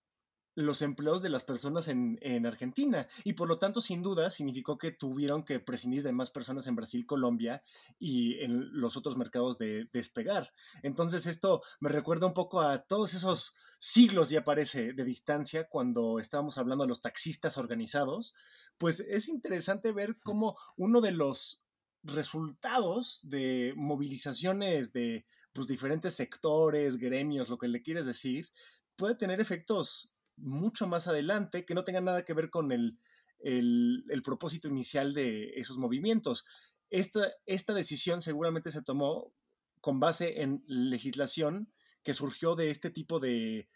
los 0.55 0.83
empleos 0.83 1.23
de 1.23 1.31
las 1.31 1.45
personas 1.45 1.89
en, 1.89 2.19
en, 2.21 2.47
Argentina 2.47 3.07
y 3.25 3.33
por 3.33 3.49
lo 3.49 3.57
tanto 3.57 3.81
sin 3.81 4.03
duda 4.03 4.31
significó 4.31 4.77
que 4.77 4.91
tuvieron 4.91 5.45
que 5.45 5.61
prescindir 5.61 6.03
de 6.03 6.13
más 6.13 6.31
personas 6.31 6.67
en 6.67 6.77
Brasil, 6.77 7.07
Colombia 7.07 7.63
y 7.99 8.39
en 8.41 8.69
los 8.79 8.97
otros 8.97 9.17
mercados 9.17 9.59
de 9.59 9.89
despegar. 9.93 10.53
Entonces 10.83 11.27
esto 11.27 11.63
me 11.81 11.89
recuerda 11.89 12.27
un 12.27 12.35
poco 12.35 12.61
a 12.61 12.83
todos 12.83 13.15
esos 13.15 13.55
siglos 13.83 14.31
ya 14.31 14.45
parece 14.45 14.93
de 14.93 15.05
distancia 15.05 15.69
cuando 15.69 16.21
estábamos 16.21 16.57
hablando 16.57 16.85
de 16.85 16.89
los 16.89 17.01
taxistas 17.01 17.59
organizados, 17.59 18.33
pues 18.79 19.01
es 19.01 19.29
interesante 19.29 19.91
ver 19.91 20.21
cómo 20.21 20.57
uno 20.77 21.01
de 21.01 21.11
los 21.11 21.63
resultados 22.05 23.19
de 23.25 23.73
movilizaciones 23.77 24.93
de 24.93 25.27
pues, 25.53 25.67
diferentes 25.67 26.15
sectores, 26.15 26.97
gremios, 26.97 27.49
lo 27.49 27.59
que 27.59 27.67
le 27.67 27.83
quieres 27.83 28.07
decir, 28.07 28.51
puede 28.95 29.17
tener 29.17 29.41
efectos 29.41 30.12
mucho 30.37 30.87
más 30.87 31.07
adelante 31.09 31.65
que 31.65 31.75
no 31.75 31.85
tengan 31.85 32.05
nada 32.05 32.25
que 32.25 32.35
ver 32.35 32.51
con 32.51 32.73
el, 32.73 32.99
el, 33.41 34.23
propósito 34.25 34.69
inicial 34.69 35.15
de 35.15 35.53
esos 35.57 35.79
movimientos. 35.79 36.45
Esta, 36.91 37.33
esta 37.47 37.75
decisión 37.75 38.21
seguramente 38.21 38.71
se 38.71 38.83
tomó 38.83 39.33
con 39.81 40.01
base 40.01 40.43
en 40.43 40.63
legislación 40.67 41.73
que 42.03 42.15
surgió 42.15 42.55
de 42.55 42.71
este 42.71 42.91
tipo 42.91 43.21
de 43.21 43.69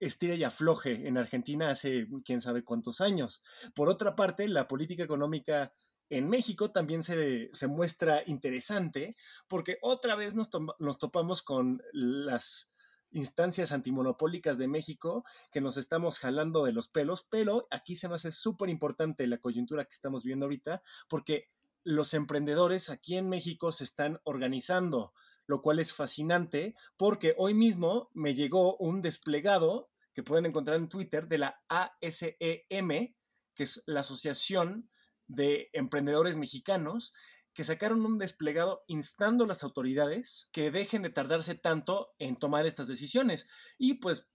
estira 0.00 0.34
y 0.34 0.44
afloje 0.44 1.08
en 1.08 1.16
Argentina 1.16 1.70
hace 1.70 2.06
quién 2.24 2.40
sabe 2.40 2.64
cuántos 2.64 3.00
años. 3.00 3.42
Por 3.74 3.88
otra 3.88 4.14
parte, 4.14 4.46
la 4.48 4.68
política 4.68 5.02
económica 5.02 5.72
en 6.10 6.28
México 6.28 6.70
también 6.70 7.02
se, 7.02 7.50
se 7.52 7.68
muestra 7.68 8.22
interesante 8.26 9.16
porque 9.48 9.78
otra 9.80 10.16
vez 10.16 10.34
nos, 10.34 10.50
nos 10.78 10.98
topamos 10.98 11.42
con 11.42 11.82
las 11.92 12.72
instancias 13.12 13.72
antimonopólicas 13.72 14.58
de 14.58 14.68
México 14.68 15.24
que 15.52 15.60
nos 15.60 15.76
estamos 15.76 16.18
jalando 16.18 16.64
de 16.64 16.72
los 16.72 16.88
pelos, 16.88 17.26
pero 17.30 17.66
aquí 17.70 17.96
se 17.96 18.08
me 18.08 18.14
hace 18.14 18.32
súper 18.32 18.68
importante 18.68 19.26
la 19.26 19.38
coyuntura 19.38 19.84
que 19.84 19.94
estamos 19.94 20.24
viendo 20.24 20.46
ahorita 20.46 20.82
porque 21.08 21.50
los 21.82 22.14
emprendedores 22.14 22.90
aquí 22.90 23.16
en 23.16 23.28
México 23.28 23.72
se 23.72 23.84
están 23.84 24.20
organizando 24.24 25.12
lo 25.50 25.62
cual 25.62 25.80
es 25.80 25.92
fascinante 25.92 26.76
porque 26.96 27.34
hoy 27.36 27.54
mismo 27.54 28.08
me 28.14 28.36
llegó 28.36 28.76
un 28.76 29.02
desplegado 29.02 29.90
que 30.12 30.22
pueden 30.22 30.46
encontrar 30.46 30.76
en 30.76 30.88
Twitter 30.88 31.26
de 31.26 31.38
la 31.38 31.60
ASEM, 31.68 33.16
que 33.54 33.62
es 33.64 33.82
la 33.86 34.00
Asociación 34.00 34.88
de 35.26 35.68
Emprendedores 35.72 36.36
Mexicanos, 36.36 37.12
que 37.52 37.64
sacaron 37.64 38.04
un 38.04 38.18
desplegado 38.18 38.84
instando 38.86 39.44
a 39.44 39.48
las 39.48 39.62
autoridades 39.62 40.48
que 40.52 40.70
dejen 40.70 41.02
de 41.02 41.10
tardarse 41.10 41.54
tanto 41.54 42.14
en 42.18 42.36
tomar 42.36 42.66
estas 42.66 42.88
decisiones. 42.88 43.48
Y 43.78 43.94
pues 43.94 44.30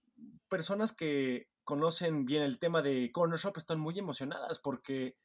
personas 0.48 0.94
que 0.94 1.48
conocen 1.64 2.24
bien 2.24 2.42
el 2.42 2.58
tema 2.58 2.82
de 2.82 3.10
Corner 3.12 3.38
Shop 3.38 3.56
están 3.56 3.80
muy 3.80 3.98
emocionadas 3.98 4.60
porque 4.60 5.16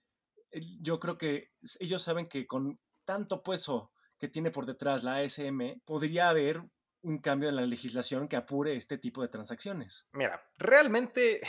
eh, 0.51 0.61
yo 0.81 0.99
creo 0.99 1.17
que 1.17 1.51
ellos 1.79 2.01
saben 2.01 2.27
que 2.27 2.47
con 2.47 2.79
tanto 3.05 3.43
peso 3.43 3.91
que 4.17 4.27
tiene 4.27 4.51
por 4.51 4.65
detrás 4.65 5.03
la 5.03 5.17
ASM, 5.17 5.81
podría 5.83 6.29
haber 6.29 6.61
un 7.01 7.19
cambio 7.19 7.49
en 7.49 7.55
la 7.55 7.65
legislación 7.65 8.27
que 8.27 8.35
apure 8.35 8.75
este 8.75 8.99
tipo 8.99 9.23
de 9.23 9.29
transacciones. 9.29 10.07
Mira, 10.13 10.39
realmente 10.57 11.41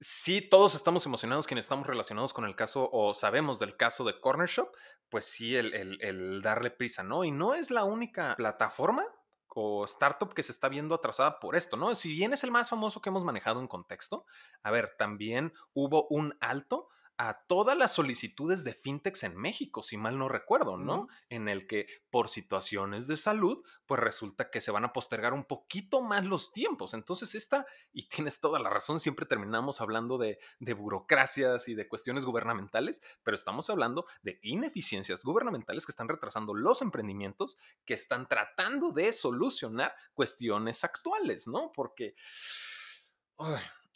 sí, 0.00 0.40
todos 0.40 0.74
estamos 0.74 1.04
emocionados 1.06 1.46
quienes 1.46 1.66
estamos 1.66 1.86
relacionados 1.86 2.32
con 2.32 2.44
el 2.44 2.56
caso 2.56 2.88
o 2.90 3.14
sabemos 3.14 3.58
del 3.58 3.76
caso 3.76 4.04
de 4.04 4.18
Corner 4.18 4.48
Shop, 4.48 4.74
pues 5.08 5.26
sí, 5.26 5.54
el, 5.56 5.74
el, 5.74 6.42
darle 6.42 6.70
prisa, 6.70 7.02
¿no? 7.02 7.24
Y 7.24 7.30
no 7.30 7.54
es 7.54 7.70
la 7.70 7.84
única 7.84 8.34
plataforma 8.36 9.04
o 9.48 9.84
startup 9.84 10.32
que 10.32 10.42
se 10.42 10.52
está 10.52 10.68
viendo 10.68 10.94
atrasada 10.94 11.38
por 11.40 11.56
esto, 11.56 11.76
¿no? 11.76 11.94
Si 11.94 12.12
bien 12.12 12.32
es 12.32 12.44
el 12.44 12.50
más 12.50 12.70
famoso 12.70 13.00
que 13.00 13.10
hemos 13.10 13.24
manejado 13.24 13.60
en 13.60 13.68
contexto, 13.68 14.24
a 14.62 14.70
ver, 14.70 14.90
también 14.96 15.52
hubo 15.74 16.06
un 16.08 16.36
alto 16.40 16.88
a 17.22 17.44
todas 17.46 17.76
las 17.76 17.92
solicitudes 17.92 18.64
de 18.64 18.72
fintechs 18.72 19.24
en 19.24 19.36
México, 19.36 19.82
si 19.82 19.98
mal 19.98 20.16
no 20.18 20.30
recuerdo, 20.30 20.78
¿no? 20.78 21.08
En 21.28 21.50
el 21.50 21.66
que 21.66 21.86
por 22.08 22.30
situaciones 22.30 23.06
de 23.08 23.18
salud, 23.18 23.62
pues 23.84 24.00
resulta 24.00 24.48
que 24.48 24.62
se 24.62 24.70
van 24.70 24.86
a 24.86 24.94
postergar 24.94 25.34
un 25.34 25.44
poquito 25.44 26.00
más 26.00 26.24
los 26.24 26.50
tiempos. 26.50 26.94
Entonces, 26.94 27.34
esta, 27.34 27.66
y 27.92 28.08
tienes 28.08 28.40
toda 28.40 28.58
la 28.58 28.70
razón, 28.70 29.00
siempre 29.00 29.26
terminamos 29.26 29.82
hablando 29.82 30.16
de, 30.16 30.38
de 30.60 30.72
burocracias 30.72 31.68
y 31.68 31.74
de 31.74 31.86
cuestiones 31.86 32.24
gubernamentales, 32.24 33.02
pero 33.22 33.34
estamos 33.34 33.68
hablando 33.68 34.06
de 34.22 34.38
ineficiencias 34.40 35.22
gubernamentales 35.22 35.84
que 35.84 35.92
están 35.92 36.08
retrasando 36.08 36.54
los 36.54 36.80
emprendimientos, 36.80 37.58
que 37.84 37.92
están 37.92 38.28
tratando 38.28 38.92
de 38.92 39.12
solucionar 39.12 39.94
cuestiones 40.14 40.84
actuales, 40.84 41.46
¿no? 41.46 41.70
Porque 41.74 42.14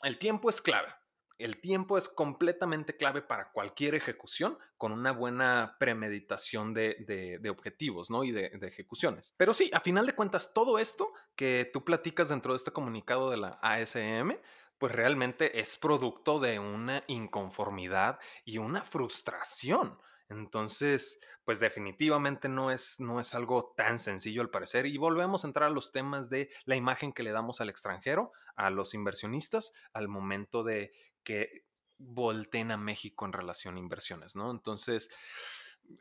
el 0.02 0.18
tiempo 0.18 0.50
es 0.50 0.60
clave 0.60 0.92
el 1.38 1.60
tiempo 1.60 1.98
es 1.98 2.08
completamente 2.08 2.96
clave 2.96 3.22
para 3.22 3.50
cualquier 3.52 3.94
ejecución 3.94 4.58
con 4.76 4.92
una 4.92 5.12
buena 5.12 5.76
premeditación 5.78 6.74
de, 6.74 7.40
objetivos 7.50 8.10
¿no? 8.10 8.24
y 8.24 8.32
de, 8.32 8.50
de, 8.50 8.66
ejecuciones. 8.66 9.34
Pero 9.36 9.54
sí, 9.54 9.70
a 9.72 9.80
final 9.80 10.06
de 10.06 10.14
cuentas, 10.14 10.52
todo 10.52 10.78
esto 10.78 11.12
que 11.36 11.68
tú 11.72 11.84
platicas 11.84 12.28
dentro 12.28 12.52
de 12.52 12.58
este 12.58 12.72
comunicado 12.72 13.30
de 13.30 13.36
la 13.36 13.58
ASM, 13.62 14.36
pues 14.78 14.92
realmente 14.92 15.60
es 15.60 15.76
producto 15.76 16.40
de 16.40 16.58
una 16.58 17.04
inconformidad 17.06 18.18
y 18.44 18.58
una 18.58 18.84
frustración 18.84 19.98
entonces, 20.28 21.20
pues 21.44 21.60
definitivamente 21.60 22.48
no 22.48 22.70
es, 22.70 22.98
no 22.98 23.20
es 23.20 23.34
algo 23.34 23.74
tan 23.76 23.98
sencillo 23.98 24.42
al 24.42 24.50
parecer. 24.50 24.86
Y 24.86 24.96
volvemos 24.96 25.44
a 25.44 25.46
entrar 25.46 25.70
a 25.70 25.72
los 25.72 25.92
temas 25.92 26.30
de 26.30 26.50
la 26.64 26.76
imagen 26.76 27.12
que 27.12 27.22
le 27.22 27.32
damos 27.32 27.60
al 27.60 27.68
extranjero, 27.68 28.32
a 28.56 28.70
los 28.70 28.94
inversionistas, 28.94 29.72
al 29.92 30.08
momento 30.08 30.62
de 30.64 30.92
que 31.24 31.64
volteen 31.98 32.70
a 32.70 32.76
México 32.76 33.24
en 33.24 33.32
relación 33.32 33.76
a 33.76 33.80
inversiones, 33.80 34.36
¿no? 34.36 34.50
Entonces, 34.50 35.10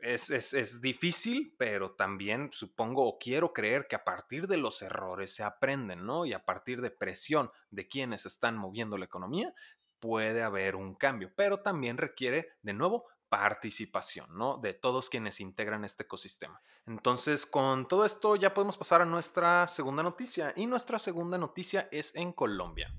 es, 0.00 0.30
es, 0.30 0.80
difícil, 0.80 1.54
pero 1.58 1.92
también 1.92 2.50
supongo 2.52 3.06
o 3.06 3.18
quiero 3.18 3.52
creer 3.52 3.86
que 3.86 3.96
a 3.96 4.04
partir 4.04 4.46
de 4.46 4.56
los 4.56 4.82
errores 4.82 5.34
se 5.34 5.42
aprenden, 5.42 6.06
¿no? 6.06 6.26
Y 6.26 6.32
a 6.32 6.44
partir 6.44 6.80
de 6.80 6.90
presión 6.90 7.50
de 7.70 7.88
quienes 7.88 8.26
están 8.26 8.56
moviendo 8.56 8.96
la 8.96 9.04
economía, 9.04 9.54
puede 10.00 10.42
haber 10.42 10.76
un 10.76 10.94
cambio, 10.94 11.32
pero 11.34 11.60
también 11.60 11.96
requiere, 11.96 12.52
de 12.62 12.74
nuevo, 12.74 13.06
participación, 13.28 14.36
¿no? 14.36 14.58
De 14.58 14.74
todos 14.74 15.10
quienes 15.10 15.40
integran 15.40 15.84
este 15.84 16.04
ecosistema. 16.04 16.60
Entonces, 16.86 17.46
con 17.46 17.88
todo 17.88 18.04
esto 18.04 18.36
ya 18.36 18.54
podemos 18.54 18.76
pasar 18.76 19.02
a 19.02 19.06
nuestra 19.06 19.66
segunda 19.66 20.02
noticia 20.02 20.52
y 20.56 20.66
nuestra 20.66 20.98
segunda 20.98 21.38
noticia 21.38 21.88
es 21.90 22.14
en 22.14 22.32
Colombia. 22.32 22.94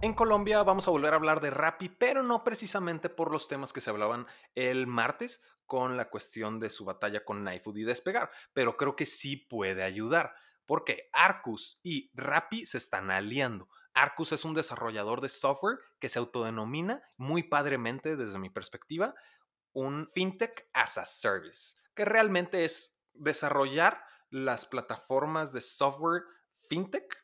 En 0.00 0.14
Colombia 0.14 0.62
vamos 0.62 0.86
a 0.86 0.92
volver 0.92 1.12
a 1.12 1.16
hablar 1.16 1.40
de 1.40 1.50
Rappi, 1.50 1.88
pero 1.88 2.22
no 2.22 2.44
precisamente 2.44 3.08
por 3.08 3.32
los 3.32 3.48
temas 3.48 3.72
que 3.72 3.80
se 3.80 3.90
hablaban 3.90 4.28
el 4.54 4.86
martes 4.86 5.42
con 5.66 5.96
la 5.96 6.08
cuestión 6.08 6.60
de 6.60 6.70
su 6.70 6.84
batalla 6.84 7.24
con 7.24 7.42
Knifefood 7.42 7.78
y 7.78 7.82
despegar, 7.82 8.30
pero 8.52 8.76
creo 8.76 8.94
que 8.94 9.06
sí 9.06 9.36
puede 9.36 9.82
ayudar, 9.82 10.36
porque 10.66 11.08
Arcus 11.12 11.80
y 11.82 12.12
Rappi 12.14 12.64
se 12.64 12.78
están 12.78 13.10
aliando. 13.10 13.68
Arcus 13.92 14.30
es 14.30 14.44
un 14.44 14.54
desarrollador 14.54 15.20
de 15.20 15.28
software 15.28 15.80
que 15.98 16.08
se 16.08 16.20
autodenomina 16.20 17.02
muy 17.16 17.42
padremente 17.42 18.14
desde 18.14 18.38
mi 18.38 18.50
perspectiva 18.50 19.16
un 19.72 20.08
fintech 20.14 20.68
as 20.74 20.96
a 20.98 21.06
service, 21.06 21.74
que 21.96 22.04
realmente 22.04 22.64
es 22.64 22.96
desarrollar 23.14 24.04
las 24.30 24.64
plataformas 24.64 25.52
de 25.52 25.60
software 25.60 26.22
fintech 26.68 27.16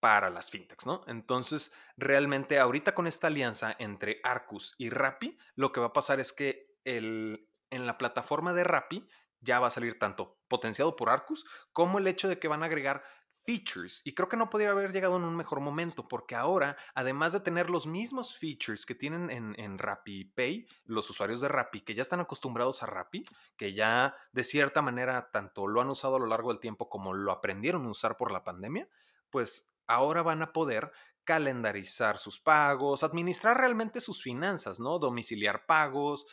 para 0.00 0.30
las 0.30 0.50
fintechs, 0.50 0.86
¿no? 0.86 1.04
Entonces, 1.06 1.72
realmente 1.96 2.58
ahorita 2.58 2.94
con 2.94 3.06
esta 3.06 3.28
alianza 3.28 3.76
entre 3.78 4.20
Arcus 4.24 4.74
y 4.78 4.90
Rappi, 4.90 5.38
lo 5.54 5.72
que 5.72 5.80
va 5.80 5.86
a 5.86 5.92
pasar 5.92 6.20
es 6.20 6.32
que 6.32 6.74
el 6.84 7.46
en 7.70 7.86
la 7.86 7.98
plataforma 7.98 8.52
de 8.52 8.64
Rappi 8.64 9.08
ya 9.40 9.60
va 9.60 9.68
a 9.68 9.70
salir 9.70 9.98
tanto 9.98 10.38
potenciado 10.48 10.96
por 10.96 11.08
Arcus 11.08 11.46
como 11.72 11.98
el 11.98 12.06
hecho 12.06 12.28
de 12.28 12.38
que 12.38 12.48
van 12.48 12.62
a 12.62 12.66
agregar 12.66 13.02
features. 13.44 14.02
Y 14.04 14.14
creo 14.14 14.28
que 14.28 14.36
no 14.36 14.50
podría 14.50 14.70
haber 14.70 14.92
llegado 14.92 15.16
en 15.16 15.24
un 15.24 15.34
mejor 15.34 15.60
momento, 15.60 16.06
porque 16.08 16.34
ahora, 16.34 16.76
además 16.94 17.32
de 17.32 17.40
tener 17.40 17.70
los 17.70 17.86
mismos 17.86 18.36
features 18.36 18.84
que 18.84 18.94
tienen 18.94 19.30
en, 19.30 19.58
en 19.58 19.78
Rappi 19.78 20.24
Pay, 20.24 20.66
los 20.84 21.08
usuarios 21.08 21.40
de 21.40 21.48
Rappi, 21.48 21.80
que 21.80 21.94
ya 21.94 22.02
están 22.02 22.20
acostumbrados 22.20 22.82
a 22.82 22.86
Rappi, 22.86 23.24
que 23.56 23.72
ya 23.72 24.14
de 24.32 24.44
cierta 24.44 24.82
manera 24.82 25.30
tanto 25.30 25.66
lo 25.66 25.80
han 25.80 25.88
usado 25.88 26.16
a 26.16 26.20
lo 26.20 26.26
largo 26.26 26.50
del 26.50 26.60
tiempo 26.60 26.90
como 26.90 27.14
lo 27.14 27.32
aprendieron 27.32 27.86
a 27.86 27.90
usar 27.90 28.16
por 28.18 28.30
la 28.30 28.44
pandemia, 28.44 28.88
pues 29.30 29.69
ahora 29.90 30.22
van 30.22 30.42
a 30.42 30.52
poder 30.52 30.92
calendarizar 31.24 32.18
sus 32.18 32.40
pagos, 32.40 33.02
administrar 33.02 33.56
realmente 33.58 34.00
sus 34.00 34.22
finanzas, 34.22 34.80
¿no? 34.80 34.98
Domiciliar 34.98 35.66
pagos, 35.66 36.26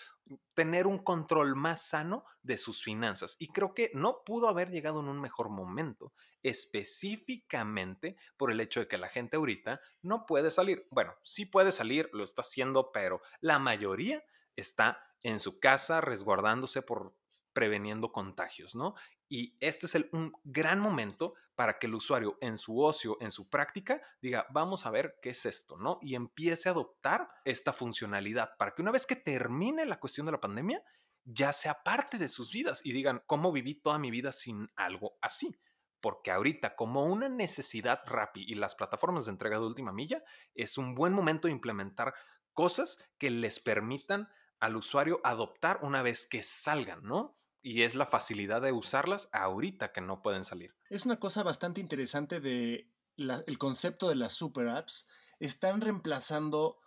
tener 0.53 0.87
un 0.87 0.97
control 0.97 1.55
más 1.55 1.81
sano 1.81 2.23
de 2.41 2.57
sus 2.57 2.83
finanzas. 2.83 3.35
Y 3.39 3.47
creo 3.49 3.73
que 3.73 3.91
no 3.93 4.23
pudo 4.25 4.49
haber 4.49 4.69
llegado 4.69 4.99
en 5.01 5.07
un 5.07 5.21
mejor 5.21 5.49
momento, 5.49 6.13
específicamente 6.41 8.17
por 8.37 8.51
el 8.51 8.59
hecho 8.59 8.79
de 8.79 8.87
que 8.87 8.97
la 8.97 9.09
gente 9.09 9.37
ahorita 9.37 9.81
no 10.01 10.25
puede 10.25 10.51
salir. 10.51 10.87
Bueno, 10.89 11.15
sí 11.23 11.45
puede 11.45 11.71
salir, 11.71 12.09
lo 12.13 12.23
está 12.23 12.41
haciendo, 12.41 12.91
pero 12.91 13.21
la 13.39 13.59
mayoría 13.59 14.23
está 14.55 14.99
en 15.21 15.39
su 15.39 15.59
casa 15.59 16.01
resguardándose 16.01 16.81
por 16.81 17.15
preveniendo 17.57 18.11
contagios, 18.11 18.75
¿no? 18.75 18.93
Y 19.27 19.57
este 19.61 19.87
es 19.87 19.95
un 20.11 20.31
gran 20.43 20.79
momento 20.79 21.33
para 21.55 21.79
que 21.79 21.87
el 21.87 21.95
usuario 21.95 22.37
en 22.39 22.55
su 22.55 22.79
ocio, 22.79 23.17
en 23.19 23.31
su 23.31 23.49
práctica, 23.49 23.99
diga, 24.21 24.45
vamos 24.51 24.85
a 24.85 24.91
ver 24.91 25.17
qué 25.23 25.31
es 25.31 25.43
esto, 25.47 25.75
¿no? 25.75 25.97
Y 26.03 26.13
empiece 26.13 26.69
a 26.69 26.73
adoptar 26.73 27.27
esta 27.45 27.73
funcionalidad 27.73 28.51
para 28.59 28.75
que 28.75 28.83
una 28.83 28.91
vez 28.91 29.07
que 29.07 29.15
termine 29.15 29.87
la 29.87 29.99
cuestión 29.99 30.27
de 30.27 30.33
la 30.33 30.39
pandemia, 30.39 30.83
ya 31.23 31.51
sea 31.51 31.81
parte 31.81 32.19
de 32.19 32.29
sus 32.29 32.51
vidas 32.51 32.85
y 32.85 32.91
digan, 32.91 33.23
¿cómo 33.25 33.51
viví 33.51 33.73
toda 33.73 33.97
mi 33.97 34.11
vida 34.11 34.31
sin 34.31 34.69
algo 34.75 35.17
así? 35.19 35.59
Porque 35.99 36.29
ahorita, 36.29 36.75
como 36.75 37.05
una 37.05 37.27
necesidad 37.27 38.01
rápida 38.05 38.45
y 38.47 38.53
las 38.53 38.75
plataformas 38.75 39.25
de 39.25 39.31
entrega 39.31 39.57
de 39.57 39.65
última 39.65 39.91
milla, 39.91 40.23
es 40.53 40.77
un 40.77 40.93
buen 40.93 41.11
momento 41.11 41.47
de 41.47 41.53
implementar 41.53 42.13
cosas 42.53 42.99
que 43.17 43.31
les 43.31 43.59
permitan 43.59 44.29
al 44.59 44.75
usuario 44.75 45.21
adoptar 45.23 45.79
una 45.81 46.03
vez 46.03 46.27
que 46.27 46.43
salgan, 46.43 47.01
¿no? 47.01 47.35
Y 47.67 47.83
es 47.83 47.95
la 47.95 48.05
facilidad 48.05 48.61
de 48.61 48.71
usarlas 48.71 49.27
ahorita 49.33 49.91
que 49.91 49.99
no 49.99 50.21
pueden 50.21 50.45
salir. 50.45 50.73
Es 50.89 51.05
una 51.05 51.19
cosa 51.19 51.43
bastante 51.43 51.81
interesante 51.81 52.39
de 52.39 52.89
el 53.17 53.57
concepto 53.57 54.07
de 54.07 54.15
las 54.15 54.31
super 54.31 54.69
apps. 54.69 55.09
Están 55.41 55.81
reemplazando 55.81 56.77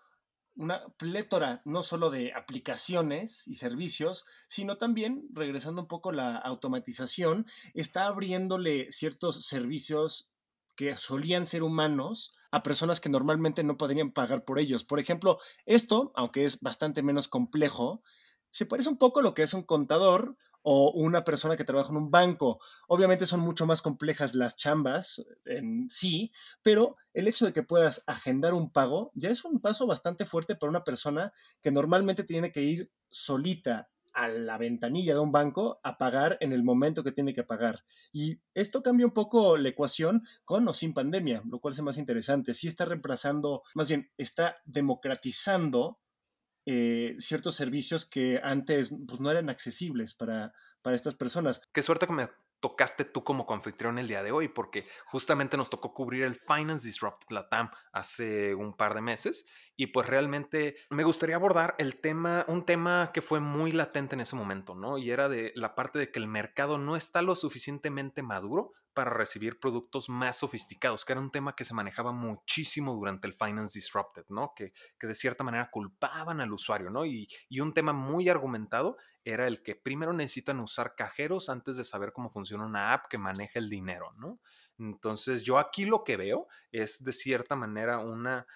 una 0.56 0.88
plétora 0.96 1.60
no 1.66 1.82
solo 1.82 2.08
de 2.08 2.32
aplicaciones 2.32 3.46
y 3.46 3.56
servicios, 3.56 4.24
sino 4.46 4.78
también, 4.78 5.28
regresando 5.34 5.82
un 5.82 5.88
poco 5.88 6.12
la 6.12 6.38
automatización, 6.38 7.46
está 7.74 8.06
abriéndole 8.06 8.90
ciertos 8.90 9.44
servicios 9.44 10.30
que 10.76 10.96
solían 10.96 11.44
ser 11.44 11.62
humanos 11.62 12.34
a 12.50 12.62
personas 12.62 13.00
que 13.00 13.10
normalmente 13.10 13.62
no 13.64 13.76
podrían 13.76 14.12
pagar 14.12 14.46
por 14.46 14.58
ellos. 14.58 14.82
Por 14.82 14.98
ejemplo, 14.98 15.40
esto, 15.66 16.10
aunque 16.14 16.44
es 16.44 16.58
bastante 16.62 17.02
menos 17.02 17.28
complejo, 17.28 18.02
se 18.50 18.66
parece 18.66 18.88
un 18.88 18.98
poco 18.98 19.20
a 19.20 19.22
lo 19.22 19.34
que 19.34 19.42
es 19.42 19.54
un 19.54 19.62
contador 19.62 20.36
o 20.62 20.92
una 20.92 21.24
persona 21.24 21.56
que 21.56 21.64
trabaja 21.64 21.90
en 21.90 21.96
un 21.96 22.10
banco. 22.10 22.60
Obviamente 22.88 23.26
son 23.26 23.40
mucho 23.40 23.66
más 23.66 23.82
complejas 23.82 24.34
las 24.34 24.56
chambas 24.56 25.24
en 25.44 25.88
sí, 25.88 26.32
pero 26.62 26.96
el 27.14 27.28
hecho 27.28 27.46
de 27.46 27.52
que 27.52 27.62
puedas 27.62 28.04
agendar 28.06 28.54
un 28.54 28.70
pago 28.70 29.10
ya 29.14 29.30
es 29.30 29.44
un 29.44 29.60
paso 29.60 29.86
bastante 29.86 30.24
fuerte 30.24 30.56
para 30.56 30.70
una 30.70 30.84
persona 30.84 31.32
que 31.62 31.70
normalmente 31.70 32.24
tiene 32.24 32.52
que 32.52 32.62
ir 32.62 32.90
solita 33.10 33.88
a 34.12 34.28
la 34.28 34.58
ventanilla 34.58 35.14
de 35.14 35.20
un 35.20 35.30
banco 35.30 35.80
a 35.84 35.96
pagar 35.96 36.36
en 36.40 36.52
el 36.52 36.64
momento 36.64 37.04
que 37.04 37.12
tiene 37.12 37.32
que 37.32 37.44
pagar. 37.44 37.84
Y 38.12 38.40
esto 38.54 38.82
cambia 38.82 39.06
un 39.06 39.12
poco 39.12 39.56
la 39.56 39.68
ecuación 39.68 40.24
con 40.44 40.66
o 40.68 40.74
sin 40.74 40.92
pandemia, 40.92 41.42
lo 41.48 41.60
cual 41.60 41.74
es 41.74 41.82
más 41.82 41.96
interesante. 41.96 42.52
Sí 42.52 42.66
está 42.66 42.84
reemplazando, 42.84 43.62
más 43.74 43.88
bien, 43.88 44.10
está 44.18 44.56
democratizando 44.64 45.99
eh, 46.72 47.16
ciertos 47.18 47.56
servicios 47.56 48.06
que 48.06 48.38
antes 48.44 48.94
pues, 49.08 49.18
no 49.18 49.28
eran 49.28 49.50
accesibles 49.50 50.14
para, 50.14 50.52
para 50.82 50.94
estas 50.94 51.16
personas. 51.16 51.60
Qué 51.72 51.82
suerte 51.82 52.06
que 52.06 52.12
me 52.12 52.28
tocaste 52.60 53.04
tú 53.04 53.24
como 53.24 53.44
confitrión 53.44 53.98
el 53.98 54.06
día 54.06 54.22
de 54.22 54.30
hoy, 54.30 54.46
porque 54.46 54.86
justamente 55.06 55.56
nos 55.56 55.68
tocó 55.68 55.92
cubrir 55.92 56.22
el 56.22 56.36
Finance 56.36 56.86
Disrupt 56.86 57.28
Latam 57.32 57.70
hace 57.90 58.54
un 58.54 58.72
par 58.72 58.94
de 58.94 59.00
meses 59.00 59.46
y 59.76 59.88
pues 59.88 60.06
realmente 60.06 60.76
me 60.90 61.02
gustaría 61.02 61.34
abordar 61.34 61.74
el 61.78 61.96
tema, 62.00 62.44
un 62.46 62.64
tema 62.64 63.10
que 63.12 63.20
fue 63.20 63.40
muy 63.40 63.72
latente 63.72 64.14
en 64.14 64.20
ese 64.20 64.36
momento, 64.36 64.76
¿no? 64.76 64.96
Y 64.96 65.10
era 65.10 65.28
de 65.28 65.52
la 65.56 65.74
parte 65.74 65.98
de 65.98 66.12
que 66.12 66.20
el 66.20 66.28
mercado 66.28 66.78
no 66.78 66.94
está 66.94 67.20
lo 67.20 67.34
suficientemente 67.34 68.22
maduro 68.22 68.74
para 68.94 69.10
recibir 69.10 69.60
productos 69.60 70.08
más 70.08 70.38
sofisticados, 70.38 71.04
que 71.04 71.12
era 71.12 71.20
un 71.20 71.30
tema 71.30 71.54
que 71.54 71.64
se 71.64 71.74
manejaba 71.74 72.12
muchísimo 72.12 72.94
durante 72.94 73.26
el 73.26 73.34
Finance 73.34 73.78
Disrupted, 73.78 74.24
¿no? 74.28 74.52
Que, 74.54 74.72
que 74.98 75.06
de 75.06 75.14
cierta 75.14 75.44
manera 75.44 75.70
culpaban 75.70 76.40
al 76.40 76.52
usuario, 76.52 76.90
¿no? 76.90 77.04
Y, 77.04 77.28
y 77.48 77.60
un 77.60 77.72
tema 77.72 77.92
muy 77.92 78.28
argumentado 78.28 78.96
era 79.24 79.46
el 79.46 79.62
que 79.62 79.76
primero 79.76 80.12
necesitan 80.12 80.60
usar 80.60 80.94
cajeros 80.94 81.48
antes 81.48 81.76
de 81.76 81.84
saber 81.84 82.12
cómo 82.12 82.30
funciona 82.30 82.64
una 82.64 82.92
app 82.92 83.06
que 83.08 83.18
maneja 83.18 83.58
el 83.58 83.68
dinero, 83.68 84.12
¿no? 84.16 84.40
Entonces 84.78 85.42
yo 85.42 85.58
aquí 85.58 85.84
lo 85.84 86.04
que 86.04 86.16
veo 86.16 86.48
es 86.72 87.04
de 87.04 87.12
cierta 87.12 87.54
manera 87.54 87.98
una 87.98 88.46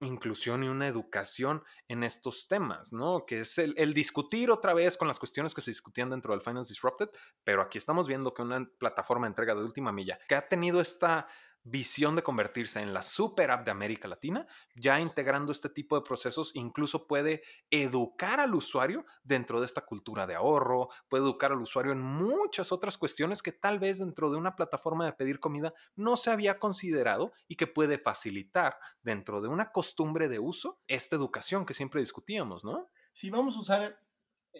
inclusión 0.00 0.64
y 0.64 0.68
una 0.68 0.86
educación 0.86 1.62
en 1.88 2.04
estos 2.04 2.48
temas, 2.48 2.92
¿no? 2.92 3.24
Que 3.26 3.40
es 3.40 3.58
el, 3.58 3.94
discutir 3.94 4.50
otra 4.50 4.74
vez 4.74 4.96
con 4.96 5.08
las 5.08 5.18
cuestiones 5.18 5.54
que 5.54 5.60
se 5.60 5.70
discutían 5.70 6.10
dentro 6.10 6.32
del 6.32 6.42
Finance 6.42 6.72
Disrupted, 6.72 7.10
pero 7.44 7.62
aquí 7.62 7.78
estamos 7.78 8.08
viendo 8.08 8.32
que 8.32 8.42
una 8.42 8.68
plataforma 8.78 9.26
de 9.26 9.30
entrega 9.30 9.54
de 9.54 9.62
última 9.62 9.92
milla 9.92 10.18
que 10.28 10.34
ha 10.34 10.48
tenido 10.48 10.80
esta 10.80 11.28
visión 11.62 12.16
de 12.16 12.22
convertirse 12.22 12.80
en 12.80 12.94
la 12.94 13.02
super 13.02 13.50
app 13.50 13.64
de 13.64 13.70
América 13.70 14.08
Latina, 14.08 14.46
ya 14.74 15.00
integrando 15.00 15.52
este 15.52 15.68
tipo 15.68 15.96
de 15.96 16.02
procesos, 16.02 16.52
incluso 16.54 17.06
puede 17.06 17.42
educar 17.70 18.40
al 18.40 18.54
usuario 18.54 19.04
dentro 19.22 19.60
de 19.60 19.66
esta 19.66 19.84
cultura 19.84 20.26
de 20.26 20.34
ahorro, 20.34 20.88
puede 21.08 21.24
educar 21.24 21.52
al 21.52 21.60
usuario 21.60 21.92
en 21.92 22.00
muchas 22.00 22.72
otras 22.72 22.96
cuestiones 22.96 23.42
que 23.42 23.52
tal 23.52 23.78
vez 23.78 23.98
dentro 23.98 24.30
de 24.30 24.36
una 24.36 24.56
plataforma 24.56 25.04
de 25.04 25.12
pedir 25.12 25.40
comida 25.40 25.74
no 25.96 26.16
se 26.16 26.30
había 26.30 26.58
considerado 26.58 27.32
y 27.48 27.56
que 27.56 27.66
puede 27.66 27.98
facilitar 27.98 28.78
dentro 29.02 29.40
de 29.40 29.48
una 29.48 29.72
costumbre 29.72 30.28
de 30.28 30.38
uso 30.38 30.80
esta 30.88 31.16
educación 31.16 31.66
que 31.66 31.74
siempre 31.74 32.00
discutíamos, 32.00 32.64
¿no? 32.64 32.88
Si 33.12 33.30
vamos 33.30 33.56
a 33.56 33.60
usar 33.60 34.00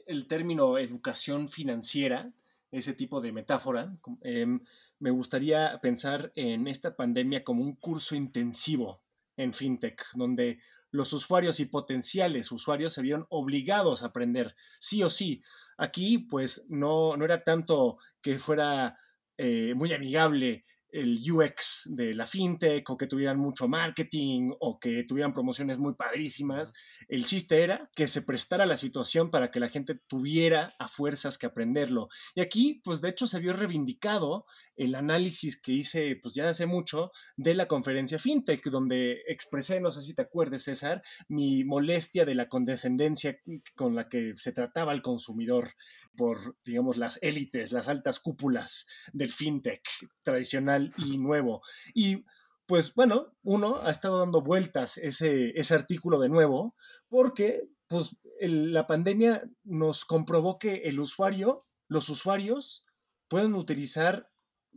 el 0.06 0.26
término 0.26 0.78
educación 0.78 1.48
financiera, 1.48 2.32
ese 2.70 2.94
tipo 2.94 3.20
de 3.20 3.32
metáfora, 3.32 3.92
em, 4.22 4.60
me 4.98 5.10
gustaría 5.10 5.78
pensar 5.80 6.32
en 6.34 6.68
esta 6.68 6.96
pandemia 6.96 7.42
como 7.42 7.62
un 7.62 7.76
curso 7.76 8.14
intensivo 8.14 9.02
en 9.36 9.54
FinTech, 9.54 10.04
donde 10.14 10.58
los 10.90 11.12
usuarios 11.12 11.60
y 11.60 11.64
potenciales 11.66 12.52
usuarios 12.52 12.92
se 12.92 13.02
vieron 13.02 13.26
obligados 13.30 14.02
a 14.02 14.06
aprender 14.06 14.54
sí 14.78 15.02
o 15.02 15.10
sí. 15.10 15.42
Aquí, 15.78 16.18
pues, 16.18 16.66
no, 16.68 17.16
no 17.16 17.24
era 17.24 17.42
tanto 17.42 17.98
que 18.20 18.38
fuera 18.38 18.98
eh, 19.38 19.72
muy 19.74 19.92
amigable 19.94 20.62
el 20.92 21.20
UX 21.30 21.82
de 21.86 22.14
la 22.14 22.26
fintech 22.26 22.88
o 22.90 22.96
que 22.96 23.06
tuvieran 23.06 23.38
mucho 23.38 23.68
marketing 23.68 24.50
o 24.60 24.78
que 24.78 25.04
tuvieran 25.04 25.32
promociones 25.32 25.78
muy 25.78 25.94
padrísimas. 25.94 26.72
El 27.08 27.26
chiste 27.26 27.62
era 27.62 27.90
que 27.94 28.06
se 28.06 28.22
prestara 28.22 28.66
la 28.66 28.76
situación 28.76 29.30
para 29.30 29.50
que 29.50 29.60
la 29.60 29.68
gente 29.68 29.94
tuviera 29.94 30.74
a 30.78 30.88
fuerzas 30.88 31.38
que 31.38 31.46
aprenderlo. 31.46 32.08
Y 32.34 32.40
aquí, 32.40 32.80
pues 32.84 33.00
de 33.00 33.10
hecho 33.10 33.26
se 33.26 33.40
vio 33.40 33.52
reivindicado 33.52 34.46
el 34.80 34.94
análisis 34.94 35.60
que 35.60 35.72
hice, 35.72 36.18
pues 36.22 36.34
ya 36.34 36.48
hace 36.48 36.64
mucho, 36.64 37.12
de 37.36 37.52
la 37.52 37.68
conferencia 37.68 38.18
fintech, 38.18 38.64
donde 38.70 39.22
expresé, 39.26 39.78
no 39.78 39.90
sé 39.90 40.00
si 40.00 40.14
te 40.14 40.22
acuerdes 40.22 40.64
César, 40.64 41.02
mi 41.28 41.64
molestia 41.64 42.24
de 42.24 42.34
la 42.34 42.48
condescendencia 42.48 43.38
con 43.76 43.94
la 43.94 44.08
que 44.08 44.32
se 44.36 44.52
trataba 44.52 44.92
al 44.92 45.02
consumidor 45.02 45.68
por, 46.16 46.56
digamos, 46.64 46.96
las 46.96 47.18
élites, 47.22 47.72
las 47.72 47.88
altas 47.88 48.20
cúpulas 48.20 48.86
del 49.12 49.32
fintech 49.32 49.82
tradicional 50.22 50.94
y 50.96 51.18
nuevo. 51.18 51.60
Y 51.92 52.24
pues 52.64 52.94
bueno, 52.94 53.36
uno 53.42 53.82
ha 53.82 53.90
estado 53.90 54.20
dando 54.20 54.40
vueltas 54.40 54.96
ese, 54.96 55.50
ese 55.56 55.74
artículo 55.74 56.18
de 56.20 56.30
nuevo 56.30 56.74
porque 57.08 57.68
pues 57.86 58.16
la 58.40 58.86
pandemia 58.86 59.42
nos 59.64 60.06
comprobó 60.06 60.58
que 60.58 60.76
el 60.84 61.00
usuario, 61.00 61.66
los 61.86 62.08
usuarios 62.08 62.86
pueden 63.28 63.54
utilizar 63.54 64.29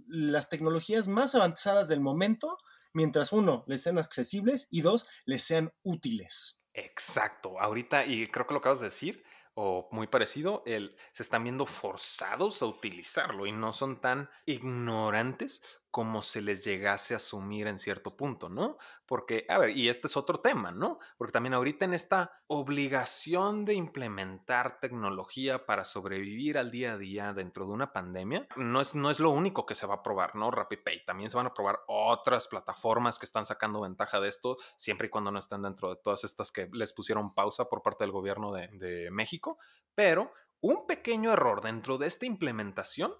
las 0.07 0.49
tecnologías 0.49 1.07
más 1.07 1.35
avanzadas 1.35 1.87
del 1.87 1.99
momento 1.99 2.57
mientras 2.93 3.33
uno, 3.33 3.63
les 3.67 3.81
sean 3.83 3.97
accesibles 3.97 4.67
y 4.69 4.81
dos, 4.81 5.07
les 5.25 5.43
sean 5.43 5.73
útiles. 5.83 6.61
Exacto, 6.73 7.59
ahorita, 7.59 8.05
y 8.05 8.27
creo 8.27 8.47
que 8.47 8.53
lo 8.53 8.59
acabas 8.59 8.79
de 8.79 8.87
decir, 8.87 9.23
o 9.55 9.87
muy 9.91 10.07
parecido, 10.07 10.63
el, 10.65 10.95
se 11.11 11.23
están 11.23 11.43
viendo 11.43 11.65
forzados 11.65 12.61
a 12.61 12.65
utilizarlo 12.65 13.45
y 13.45 13.51
no 13.51 13.73
son 13.73 14.01
tan 14.01 14.29
ignorantes 14.45 15.61
como 15.93 16.23
se 16.23 16.41
les 16.41 16.65
llegase 16.65 17.13
a 17.13 17.17
asumir 17.17 17.67
en 17.67 17.77
cierto 17.77 18.17
punto, 18.17 18.49
¿no? 18.49 18.79
Porque, 19.05 19.45
a 19.47 19.59
ver, 19.59 19.77
y 19.77 19.89
este 19.89 20.07
es 20.07 20.17
otro 20.17 20.39
tema, 20.39 20.71
¿no? 20.71 20.97
Porque 21.19 21.31
también 21.31 21.53
ahorita 21.53 21.85
en 21.85 21.93
esta 21.93 22.41
obligación 22.47 23.63
de 23.63 23.75
implementar 23.75 24.79
tecnología 24.79 25.67
para 25.67 25.83
sobrevivir 25.83 26.57
al 26.57 26.71
día 26.71 26.93
a 26.93 26.97
día 26.97 27.33
dentro 27.33 27.67
de 27.67 27.73
una 27.73 27.93
pandemia, 27.93 28.47
no 28.55 28.81
es, 28.81 28.95
no 28.95 29.11
es 29.11 29.19
lo 29.19 29.29
único 29.29 29.67
que 29.67 29.75
se 29.75 29.85
va 29.85 29.93
a 29.93 30.01
probar, 30.01 30.35
¿no? 30.35 30.49
RappiPay, 30.49 31.05
también 31.05 31.29
se 31.29 31.37
van 31.37 31.45
a 31.45 31.53
probar 31.53 31.81
otras 31.85 32.47
plataformas 32.47 33.19
que 33.19 33.27
están 33.27 33.45
sacando 33.45 33.79
ventaja 33.79 34.19
de 34.19 34.29
esto, 34.29 34.57
siempre 34.77 35.05
y 35.05 35.09
cuando 35.11 35.29
no 35.29 35.37
estén 35.37 35.61
dentro 35.61 35.89
de 35.89 36.01
todas 36.01 36.23
estas 36.23 36.51
que 36.51 36.71
les 36.73 36.91
pusieron 36.91 37.35
pausa 37.35 37.65
por 37.65 37.83
parte 37.83 38.03
del 38.03 38.11
gobierno 38.11 38.51
de, 38.51 38.67
de 38.69 39.11
México, 39.11 39.59
pero 39.93 40.33
un 40.59 40.87
pequeño 40.87 41.31
error 41.31 41.61
dentro 41.61 41.99
de 41.99 42.07
esta 42.07 42.25
implementación 42.25 43.13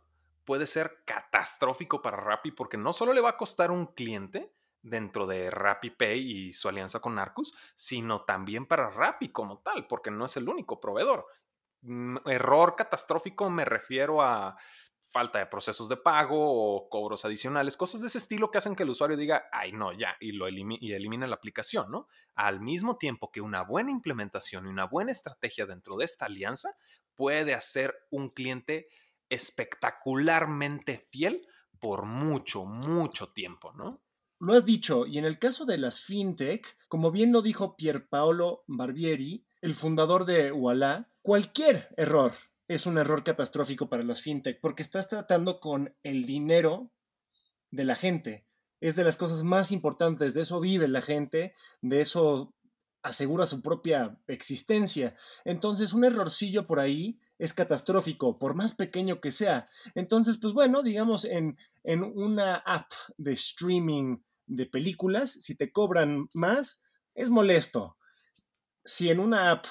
puede 0.46 0.68
ser 0.68 1.04
catastrófico 1.06 2.02
para 2.02 2.18
Rappi 2.18 2.52
porque 2.52 2.78
no 2.78 2.94
solo 2.94 3.14
le 3.14 3.22
va 3.22 3.30
a 3.30 3.38
costar 3.38 3.72
un 3.72 3.88
cliente 3.88 4.54
dentro 4.82 5.26
de 5.26 5.50
Rappi 5.50 5.92
Pay 5.92 6.48
y 6.48 6.54
su 6.54 6.68
alianza 6.68 7.00
con 7.00 7.16
Narcus, 7.16 7.56
sino 7.76 8.26
también 8.26 8.66
para 8.66 8.90
Rappi 8.90 9.32
como 9.32 9.60
tal, 9.60 9.88
porque 9.88 10.12
no 10.12 10.26
es 10.26 10.36
el 10.38 10.50
único 10.50 10.80
proveedor. 10.80 11.26
Mm, 11.82 12.18
error 12.26 12.76
catastrófico 12.76 13.50
me 13.50 13.66
refiero 13.66 14.22
a 14.22 14.58
falta 15.14 15.38
de 15.38 15.46
procesos 15.46 15.88
de 15.88 15.96
pago 15.96 16.38
o 16.40 16.90
cobros 16.90 17.24
adicionales, 17.24 17.78
cosas 17.78 18.02
de 18.02 18.08
ese 18.08 18.18
estilo 18.18 18.50
que 18.50 18.58
hacen 18.58 18.76
que 18.76 18.82
el 18.82 18.90
usuario 18.90 19.16
diga, 19.16 19.46
ay, 19.52 19.72
no, 19.72 19.94
ya, 19.94 20.18
y 20.20 20.32
lo 20.32 20.50
y 20.50 20.92
elimina 20.92 21.28
la 21.28 21.36
aplicación, 21.36 21.92
¿no? 21.92 22.08
Al 22.34 22.62
mismo 22.62 22.98
tiempo 22.98 23.32
que 23.32 23.40
una 23.40 23.62
buena 23.62 23.92
implementación 23.92 24.66
y 24.66 24.70
una 24.70 24.86
buena 24.86 25.12
estrategia 25.12 25.68
dentro 25.68 25.98
de 25.98 26.06
esta 26.06 26.26
alianza 26.26 26.76
puede 27.16 27.54
hacer 27.54 27.96
un 28.10 28.30
cliente 28.30 28.88
espectacularmente 29.34 31.08
fiel 31.12 31.48
por 31.80 32.06
mucho, 32.06 32.66
mucho 32.66 33.34
tiempo, 33.34 33.74
¿no? 33.74 34.02
Lo 34.40 34.54
has 34.54 34.66
dicho, 34.66 35.06
y 35.06 35.18
en 35.18 35.26
el 35.26 35.40
caso 35.40 35.66
de 35.66 35.78
las 35.78 36.02
fintech, 36.02 36.78
como 36.88 37.12
bien 37.12 37.32
lo 37.32 37.42
dijo 37.42 37.78
Pierpaolo 37.78 38.64
Barbieri, 38.68 39.46
el 39.62 39.74
fundador 39.74 40.26
de 40.26 40.52
Walla, 40.52 41.10
cualquier 41.22 41.94
error 41.96 42.34
es 42.68 42.86
un 42.86 42.98
error 42.98 43.24
catastrófico 43.24 43.88
para 43.88 44.04
las 44.04 44.22
fintech 44.22 44.60
porque 44.60 44.82
estás 44.82 45.08
tratando 45.08 45.60
con 45.60 45.96
el 46.04 46.26
dinero 46.26 46.92
de 47.72 47.86
la 47.86 47.96
gente. 47.96 48.46
Es 48.82 48.96
de 48.96 49.04
las 49.04 49.16
cosas 49.16 49.44
más 49.44 49.72
importantes, 49.72 50.34
de 50.34 50.42
eso 50.42 50.60
vive 50.60 50.88
la 50.88 51.02
gente, 51.02 51.54
de 51.82 52.02
eso 52.02 52.54
asegura 53.02 53.46
su 53.46 53.62
propia 53.62 54.18
existencia. 54.28 55.16
Entonces, 55.46 55.94
un 55.94 56.06
errorcillo 56.06 56.68
por 56.68 56.80
ahí 56.80 57.20
es 57.44 57.54
catastrófico, 57.54 58.40
por 58.40 58.56
más 58.56 58.74
pequeño 58.74 59.20
que 59.20 59.34
sea. 59.34 59.66
Entonces, 59.96 60.38
pues 60.38 60.54
bueno, 60.54 60.82
digamos, 60.82 61.26
en, 61.26 61.58
en 61.84 62.02
una 62.02 62.56
app 62.56 62.90
de 63.18 63.34
streaming 63.34 64.20
de 64.46 64.66
películas, 64.66 65.34
si 65.34 65.54
te 65.54 65.70
cobran 65.70 66.30
más, 66.34 66.82
es 67.14 67.30
molesto. 67.30 67.98
Si 68.86 69.10
en 69.10 69.20
una 69.20 69.52
app 69.52 69.66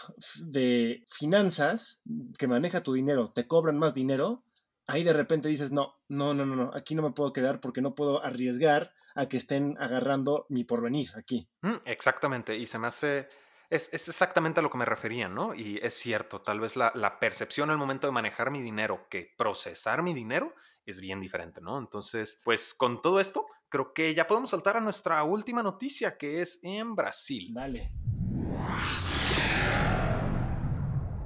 de 0.44 1.06
finanzas 1.08 2.02
que 2.36 2.46
maneja 2.46 2.82
tu 2.82 2.92
dinero 2.92 3.32
te 3.34 3.46
cobran 3.46 3.78
más 3.78 3.94
dinero, 3.94 4.44
ahí 4.86 5.02
de 5.02 5.14
repente 5.14 5.48
dices, 5.48 5.72
no, 5.72 5.94
no, 6.08 6.34
no, 6.34 6.44
no, 6.44 6.54
no, 6.54 6.70
aquí 6.74 6.94
no 6.94 7.02
me 7.02 7.12
puedo 7.12 7.32
quedar 7.32 7.62
porque 7.62 7.80
no 7.80 7.94
puedo 7.94 8.22
arriesgar 8.22 8.92
a 9.14 9.28
que 9.28 9.38
estén 9.38 9.78
agarrando 9.78 10.44
mi 10.50 10.64
porvenir 10.64 11.08
aquí. 11.16 11.48
Mm, 11.62 11.76
exactamente, 11.86 12.54
y 12.54 12.66
se 12.66 12.78
me 12.78 12.88
hace 12.88 13.28
es, 13.72 14.08
exactamente 14.08 14.60
a 14.60 14.62
lo 14.62 14.70
que 14.70 14.78
me 14.78 14.84
refería, 14.84 15.28
¿no? 15.28 15.54
Y 15.54 15.78
es 15.82 15.94
cierto, 15.94 16.42
tal 16.42 16.60
vez 16.60 16.76
la, 16.76 16.92
la 16.94 17.18
percepción 17.18 17.70
al 17.70 17.78
momento 17.78 18.06
de 18.06 18.12
manejar 18.12 18.50
mi 18.50 18.60
dinero 18.60 19.06
que 19.08 19.34
procesar 19.36 20.02
mi 20.02 20.12
dinero 20.12 20.54
es 20.84 21.00
bien 21.00 21.20
diferente, 21.20 21.60
¿no? 21.60 21.78
Entonces, 21.78 22.40
pues 22.44 22.74
con 22.74 23.00
todo 23.00 23.18
esto, 23.18 23.46
creo 23.68 23.94
que 23.94 24.14
ya 24.14 24.26
podemos 24.26 24.50
saltar 24.50 24.76
a 24.76 24.80
nuestra 24.80 25.22
última 25.24 25.62
noticia, 25.62 26.18
que 26.18 26.42
es 26.42 26.60
en 26.62 26.94
Brasil. 26.94 27.50
Vale. 27.54 27.92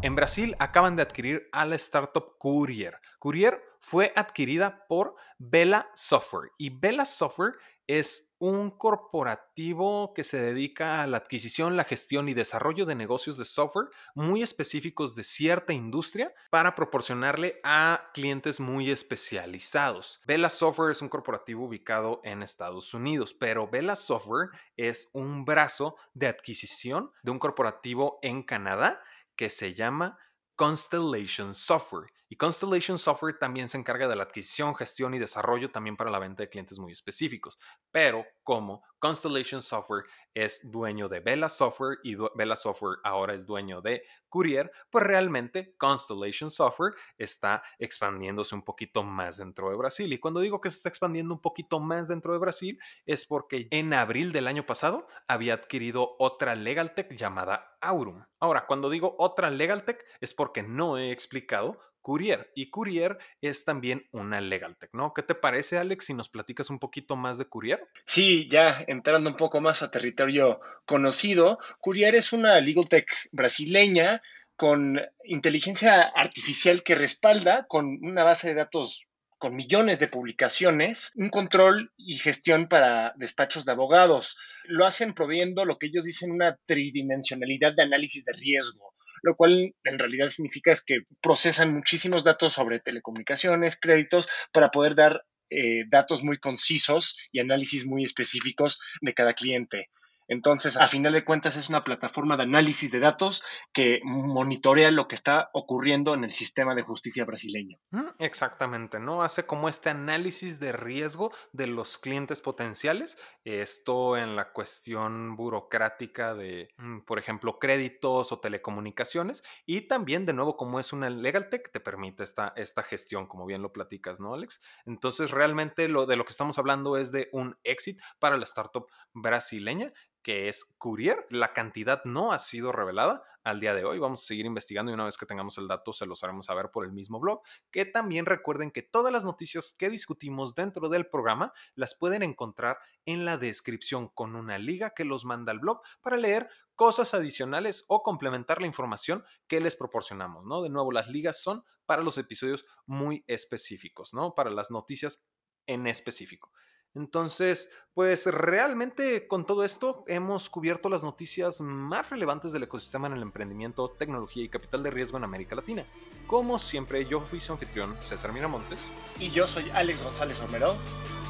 En 0.03 0.15
Brasil 0.15 0.55
acaban 0.61 0.95
de 0.95 1.03
adquirir 1.03 1.49
a 1.51 1.65
la 1.65 1.75
startup 1.75 2.39
Courier. 2.39 3.01
Courier 3.19 3.61
fue 3.87 4.13
adquirida 4.17 4.85
por 4.89 5.15
Bella 5.39 5.89
Software 5.95 6.51
y 6.59 6.71
Bella 6.71 7.05
Software 7.05 7.53
es 7.87 8.35
un 8.41 8.73
corporativo 8.73 10.13
que 10.13 10.25
se 10.25 10.41
dedica 10.41 11.03
a 11.03 11.07
la 11.07 11.19
adquisición, 11.19 11.77
la 11.77 11.85
gestión 11.85 12.29
y 12.29 12.35
desarrollo 12.35 12.85
de 12.85 12.97
negocios 12.97 13.39
de 13.39 13.45
software 13.45 13.87
muy 14.17 14.43
específicos 14.43 15.15
de 15.15 15.23
cierta 15.23 15.73
industria 15.73 16.35
para 16.51 16.75
proporcionarle 16.75 17.61
a 17.63 18.11
clientes 18.13 18.59
muy 18.59 18.91
especializados. 18.91 20.21
Vela 20.27 20.51
Software 20.51 20.91
es 20.91 21.01
un 21.01 21.09
corporativo 21.09 21.67
ubicado 21.67 22.21
en 22.25 22.43
Estados 22.43 22.93
Unidos, 22.93 23.35
pero 23.35 23.69
Vela 23.69 23.95
Software 23.95 24.49
es 24.77 25.11
un 25.13 25.45
brazo 25.45 25.95
de 26.13 26.27
adquisición 26.27 27.13
de 27.23 27.31
un 27.31 27.39
corporativo 27.39 28.19
en 28.23 28.43
Canadá 28.43 29.01
que 29.37 29.49
se 29.49 29.75
llama 29.75 30.19
Constellation 30.57 31.55
Software. 31.55 32.11
Y 32.29 32.37
Constellation 32.37 32.99
Software 32.99 33.39
también 33.39 33.69
se 33.69 33.79
encarga 33.79 34.09
de 34.09 34.17
la 34.17 34.25
adquisición, 34.25 34.75
gestión 34.75 35.15
y 35.15 35.19
desarrollo 35.19 35.71
también 35.71 35.97
para 35.97 36.11
la 36.11 36.19
venta 36.19 36.43
de 36.43 36.49
clientes 36.49 36.79
muy 36.79 36.93
específicos. 36.93 37.59
Pero 37.91 38.25
como 38.43 38.83
Constellation 38.99 39.63
Software 39.63 40.05
es 40.35 40.71
dueño 40.71 41.09
de 41.09 41.21
Vela 41.21 41.49
Software 41.49 41.99
y 42.03 42.17
Vela 42.35 42.57
Software 42.57 42.99
ahora 43.05 43.35
es 43.35 43.47
dueño 43.47 43.81
de 43.81 44.03
Courier, 44.29 44.71
pues 44.91 45.05
realmente 45.05 45.75
Constellation 45.77 46.51
Software 46.51 46.95
está 47.17 47.63
expandiéndose 47.79 48.55
un 48.55 48.63
poquito 48.63 49.03
más 49.03 49.37
dentro 49.37 49.71
de 49.71 49.77
Brasil. 49.77 50.13
Y 50.13 50.19
cuando 50.19 50.41
digo 50.41 50.61
que 50.61 50.71
se 50.71 50.77
está 50.77 50.89
expandiendo 50.89 51.33
un 51.35 51.41
poquito 51.41 51.81
más 51.81 52.09
dentro 52.09 52.33
de 52.33 52.39
Brasil 52.39 52.81
es 53.05 53.25
porque 53.25 53.69
en 53.71 53.95
abril 53.95 54.33
del 54.33 54.49
año 54.49 54.67
pasado 54.67 55.07
había 55.29 55.55
adquirido 55.55 56.17
otra 56.19 56.55
Legal 56.55 56.95
Tech 56.95 57.13
llamada 57.15 57.77
Aurum. 57.81 58.25
Ahora, 58.41 58.67
cuando 58.67 58.91
digo 58.91 59.15
otra 59.19 59.51
Legal 59.51 59.85
Tech 59.85 60.05
es 60.21 60.35
porque 60.35 60.63
no 60.63 60.99
he 60.99 61.13
explicado 61.13 61.79
Courier. 62.07 62.53
Y 62.55 62.71
Courier 62.71 63.19
es 63.41 63.65
también 63.65 64.07
una 64.13 64.41
legal 64.41 64.77
tech, 64.77 64.91
¿no? 64.93 65.13
¿Qué 65.13 65.25
te 65.25 65.35
parece, 65.35 65.77
Alex, 65.77 66.05
si 66.05 66.15
nos 66.15 66.29
platicas 66.29 66.71
un 66.71 66.79
poquito 66.79 67.17
más 67.17 67.37
de 67.37 67.49
Courier? 67.49 67.83
Sí, 68.05 68.47
ya 68.49 68.85
entrando 68.87 69.29
un 69.29 69.37
poco 69.37 69.61
más 69.61 69.83
a 69.83 69.91
territorio 69.91 70.61
conocido, 70.85 71.59
Courier 71.81 72.15
es 72.15 72.33
una 72.33 72.61
legal 72.61 72.89
tech 72.89 73.09
brasileña 73.33 74.23
con 74.55 75.01
inteligencia 75.25 76.03
artificial 76.15 76.85
que 76.85 76.95
respalda 76.95 77.67
con 77.67 77.99
una 78.01 78.23
base 78.23 78.51
de 78.51 78.55
datos 78.55 79.05
con 79.39 79.57
millones 79.57 79.99
de 79.99 80.07
publicaciones, 80.07 81.11
un 81.17 81.29
control 81.29 81.93
y 81.97 82.15
gestión 82.19 82.69
para 82.69 83.15
despachos 83.17 83.65
de 83.65 83.73
abogados. 83.73 84.39
Lo 84.67 84.87
hacen 84.87 85.13
proviendo 85.13 85.65
lo 85.65 85.77
que 85.77 85.89
ellos 85.89 86.05
dicen 86.05 86.31
una 86.31 86.57
tridimensionalidad 86.67 87.75
de 87.75 87.83
análisis 87.83 88.25
de 88.25 88.33
riesgo 88.33 88.96
lo 89.27 89.35
cual 89.35 89.75
en 89.83 89.99
realidad 89.99 90.29
significa 90.29 90.71
es 90.71 90.85
que 90.85 91.01
procesan 91.21 91.75
muchísimos 91.75 92.23
datos 92.23 92.53
sobre 92.53 92.79
telecomunicaciones, 92.79 93.77
créditos, 93.77 94.29
para 94.53 94.71
poder 94.71 94.95
dar 94.95 95.25
eh, 95.51 95.83
datos 95.91 96.23
muy 96.23 96.39
concisos 96.39 97.19
y 97.33 97.41
análisis 97.41 97.85
muy 97.87 98.05
específicos 98.05 98.79
de 99.01 99.15
cada 99.15 99.35
cliente. 99.35 99.91
Entonces, 100.29 100.77
a 100.77 100.87
final 100.87 101.13
de 101.13 101.25
cuentas, 101.25 101.57
es 101.57 101.69
una 101.69 101.85
plataforma 101.85 102.37
de 102.37 102.45
análisis 102.45 102.91
de 102.91 103.01
datos 103.01 103.45
que 103.73 104.01
monitorea 104.03 104.91
lo 104.91 105.09
que 105.09 105.15
está 105.15 105.51
ocurriendo 105.53 106.15
en 106.15 106.25
el 106.25 106.31
sistema 106.31 106.75
de 106.75 106.83
justicia 106.83 107.25
brasileño. 107.25 107.79
Mm, 107.91 108.09
exactamente, 108.19 108.99
¿no? 108.99 109.23
Hace 109.23 109.47
como 109.47 109.69
este 109.69 109.91
análisis 109.91 110.59
de 110.59 110.73
riesgo 110.73 111.33
de 111.53 111.67
los 111.67 111.99
clientes 111.99 112.41
potenciales, 112.41 113.19
esto 113.45 114.17
en 114.17 114.37
la 114.37 114.53
cuestión 114.53 115.37
burocrática 115.37 116.35
de, 116.35 116.71
mm, 116.77 117.01
por 117.01 117.19
ejemplo, 117.19 117.59
créditos 117.59 118.33
o 118.33 118.41
telecomunicaciones, 118.41 119.43
y 119.65 119.83
también, 119.83 120.27
de 120.27 120.33
nuevo, 120.33 120.57
como 120.57 120.81
es 120.81 120.93
una 120.93 121.11
legal 121.11 121.49
tech, 121.49 121.71
te 121.71 121.81
permite 121.81 122.25
esta, 122.25 122.53
esta 122.57 122.83
gestión, 122.83 123.27
como 123.27 123.47
bien 123.47 123.63
lo 123.63 123.73
platicas, 123.73 124.21
¿no, 124.21 124.35
Alex? 124.35 124.61
Entonces, 124.85 125.31
realmente 125.31 125.89
lo 125.89 126.07
de 126.07 126.17
lo 126.17 126.25
que 126.25 126.31
estamos 126.31 126.59
hablando 126.59 126.97
es 126.97 127.13
de 127.13 127.29
un 127.33 127.57
éxito 127.63 128.03
para 128.19 128.37
la 128.37 128.45
startup 128.45 128.87
brasileña 129.13 129.93
que 130.27 130.49
es 130.49 130.75
Courier. 130.77 131.25
La 131.31 131.53
cantidad 131.53 132.03
no 132.05 132.33
ha 132.33 132.41
sido 132.41 132.73
revelada 132.73 133.23
al 133.45 133.61
día 133.61 133.77
de 133.77 133.85
hoy. 133.85 134.01
Vamos 134.01 134.25
a 134.25 134.27
seguir 134.27 134.45
investigando 134.45 134.91
y 134.91 134.95
una 134.95 135.05
vez 135.05 135.17
que 135.17 135.25
tengamos 135.25 135.57
el 135.57 135.69
dato 135.69 135.93
se 135.93 136.05
los 136.05 136.25
haremos 136.25 136.47
saber 136.47 136.73
por 136.73 136.85
el 136.85 136.91
mismo 136.91 137.21
blog. 137.21 137.43
Que 137.71 137.85
también 137.85 138.27
recuerden 138.27 138.73
que 138.73 138.83
todas 138.83 139.13
las 139.13 139.23
noticias 139.23 139.77
que 139.79 139.89
discutimos 139.89 140.57
dentro 140.57 140.89
del 140.89 141.07
programa 141.07 141.53
las 141.77 141.95
pueden 141.97 142.25
encontrar 142.25 142.81
en 143.05 143.25
la 143.25 143.39
descripción 143.39 144.09
con 144.09 144.35
una 144.35 144.59
liga 144.59 144.95
que 144.97 145.05
los 145.05 145.25
manda 145.25 145.53
al 145.53 145.61
blog 145.61 145.81
para 146.01 146.17
leer 146.17 146.49
cosas 146.75 147.15
adicionales 147.15 147.85
o 147.87 148.03
complementar 148.03 148.61
la 148.61 148.67
información 148.67 149.25
que 149.47 149.61
les 149.61 149.77
proporcionamos, 149.77 150.45
¿no? 150.45 150.61
De 150.61 150.71
nuevo, 150.71 150.91
las 150.91 151.07
ligas 151.07 151.41
son 151.41 151.63
para 151.87 152.03
los 152.03 152.19
episodios 152.19 152.67
muy 152.85 153.23
específicos, 153.29 154.13
¿no? 154.13 154.35
Para 154.35 154.51
las 154.51 154.73
noticias 154.73 155.25
en 155.67 155.87
específico. 155.87 156.51
Entonces, 156.97 157.71
pues 157.93 158.27
realmente 158.27 159.29
con 159.29 159.45
todo 159.45 159.65
esto 159.65 160.03
hemos 160.09 160.49
cubierto 160.49 160.89
las 160.89 161.03
noticias 161.03 161.61
más 161.61 162.09
relevantes 162.09 162.53
del 162.53 162.63
ecosistema 162.63 163.07
en 163.07 163.13
el 163.13 163.23
emprendimiento, 163.23 163.91
tecnología 163.91 164.43
y 164.45 164.49
capital 164.49 164.83
de 164.83 164.91
riesgo 164.91 165.19
en 165.19 165.25
América 165.25 165.55
Latina. 165.55 165.85
Como 166.27 166.59
siempre, 166.59 167.05
yo 167.07 167.21
fui 167.21 167.39
su 167.39 167.53
anfitrión, 167.53 167.95
César 168.01 168.33
Miramontes. 168.33 168.81
Y 169.21 169.31
yo 169.31 169.47
soy 169.47 169.69
Alex 169.71 170.03
González 170.03 170.41
Romero. 170.41 170.75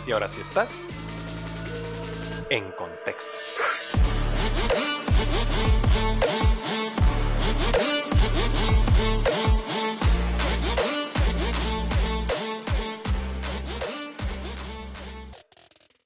Y 0.07 0.13
ahora 0.13 0.29
sí 0.29 0.41
estás 0.41 0.87
en 2.49 2.71
contexto. 2.73 3.33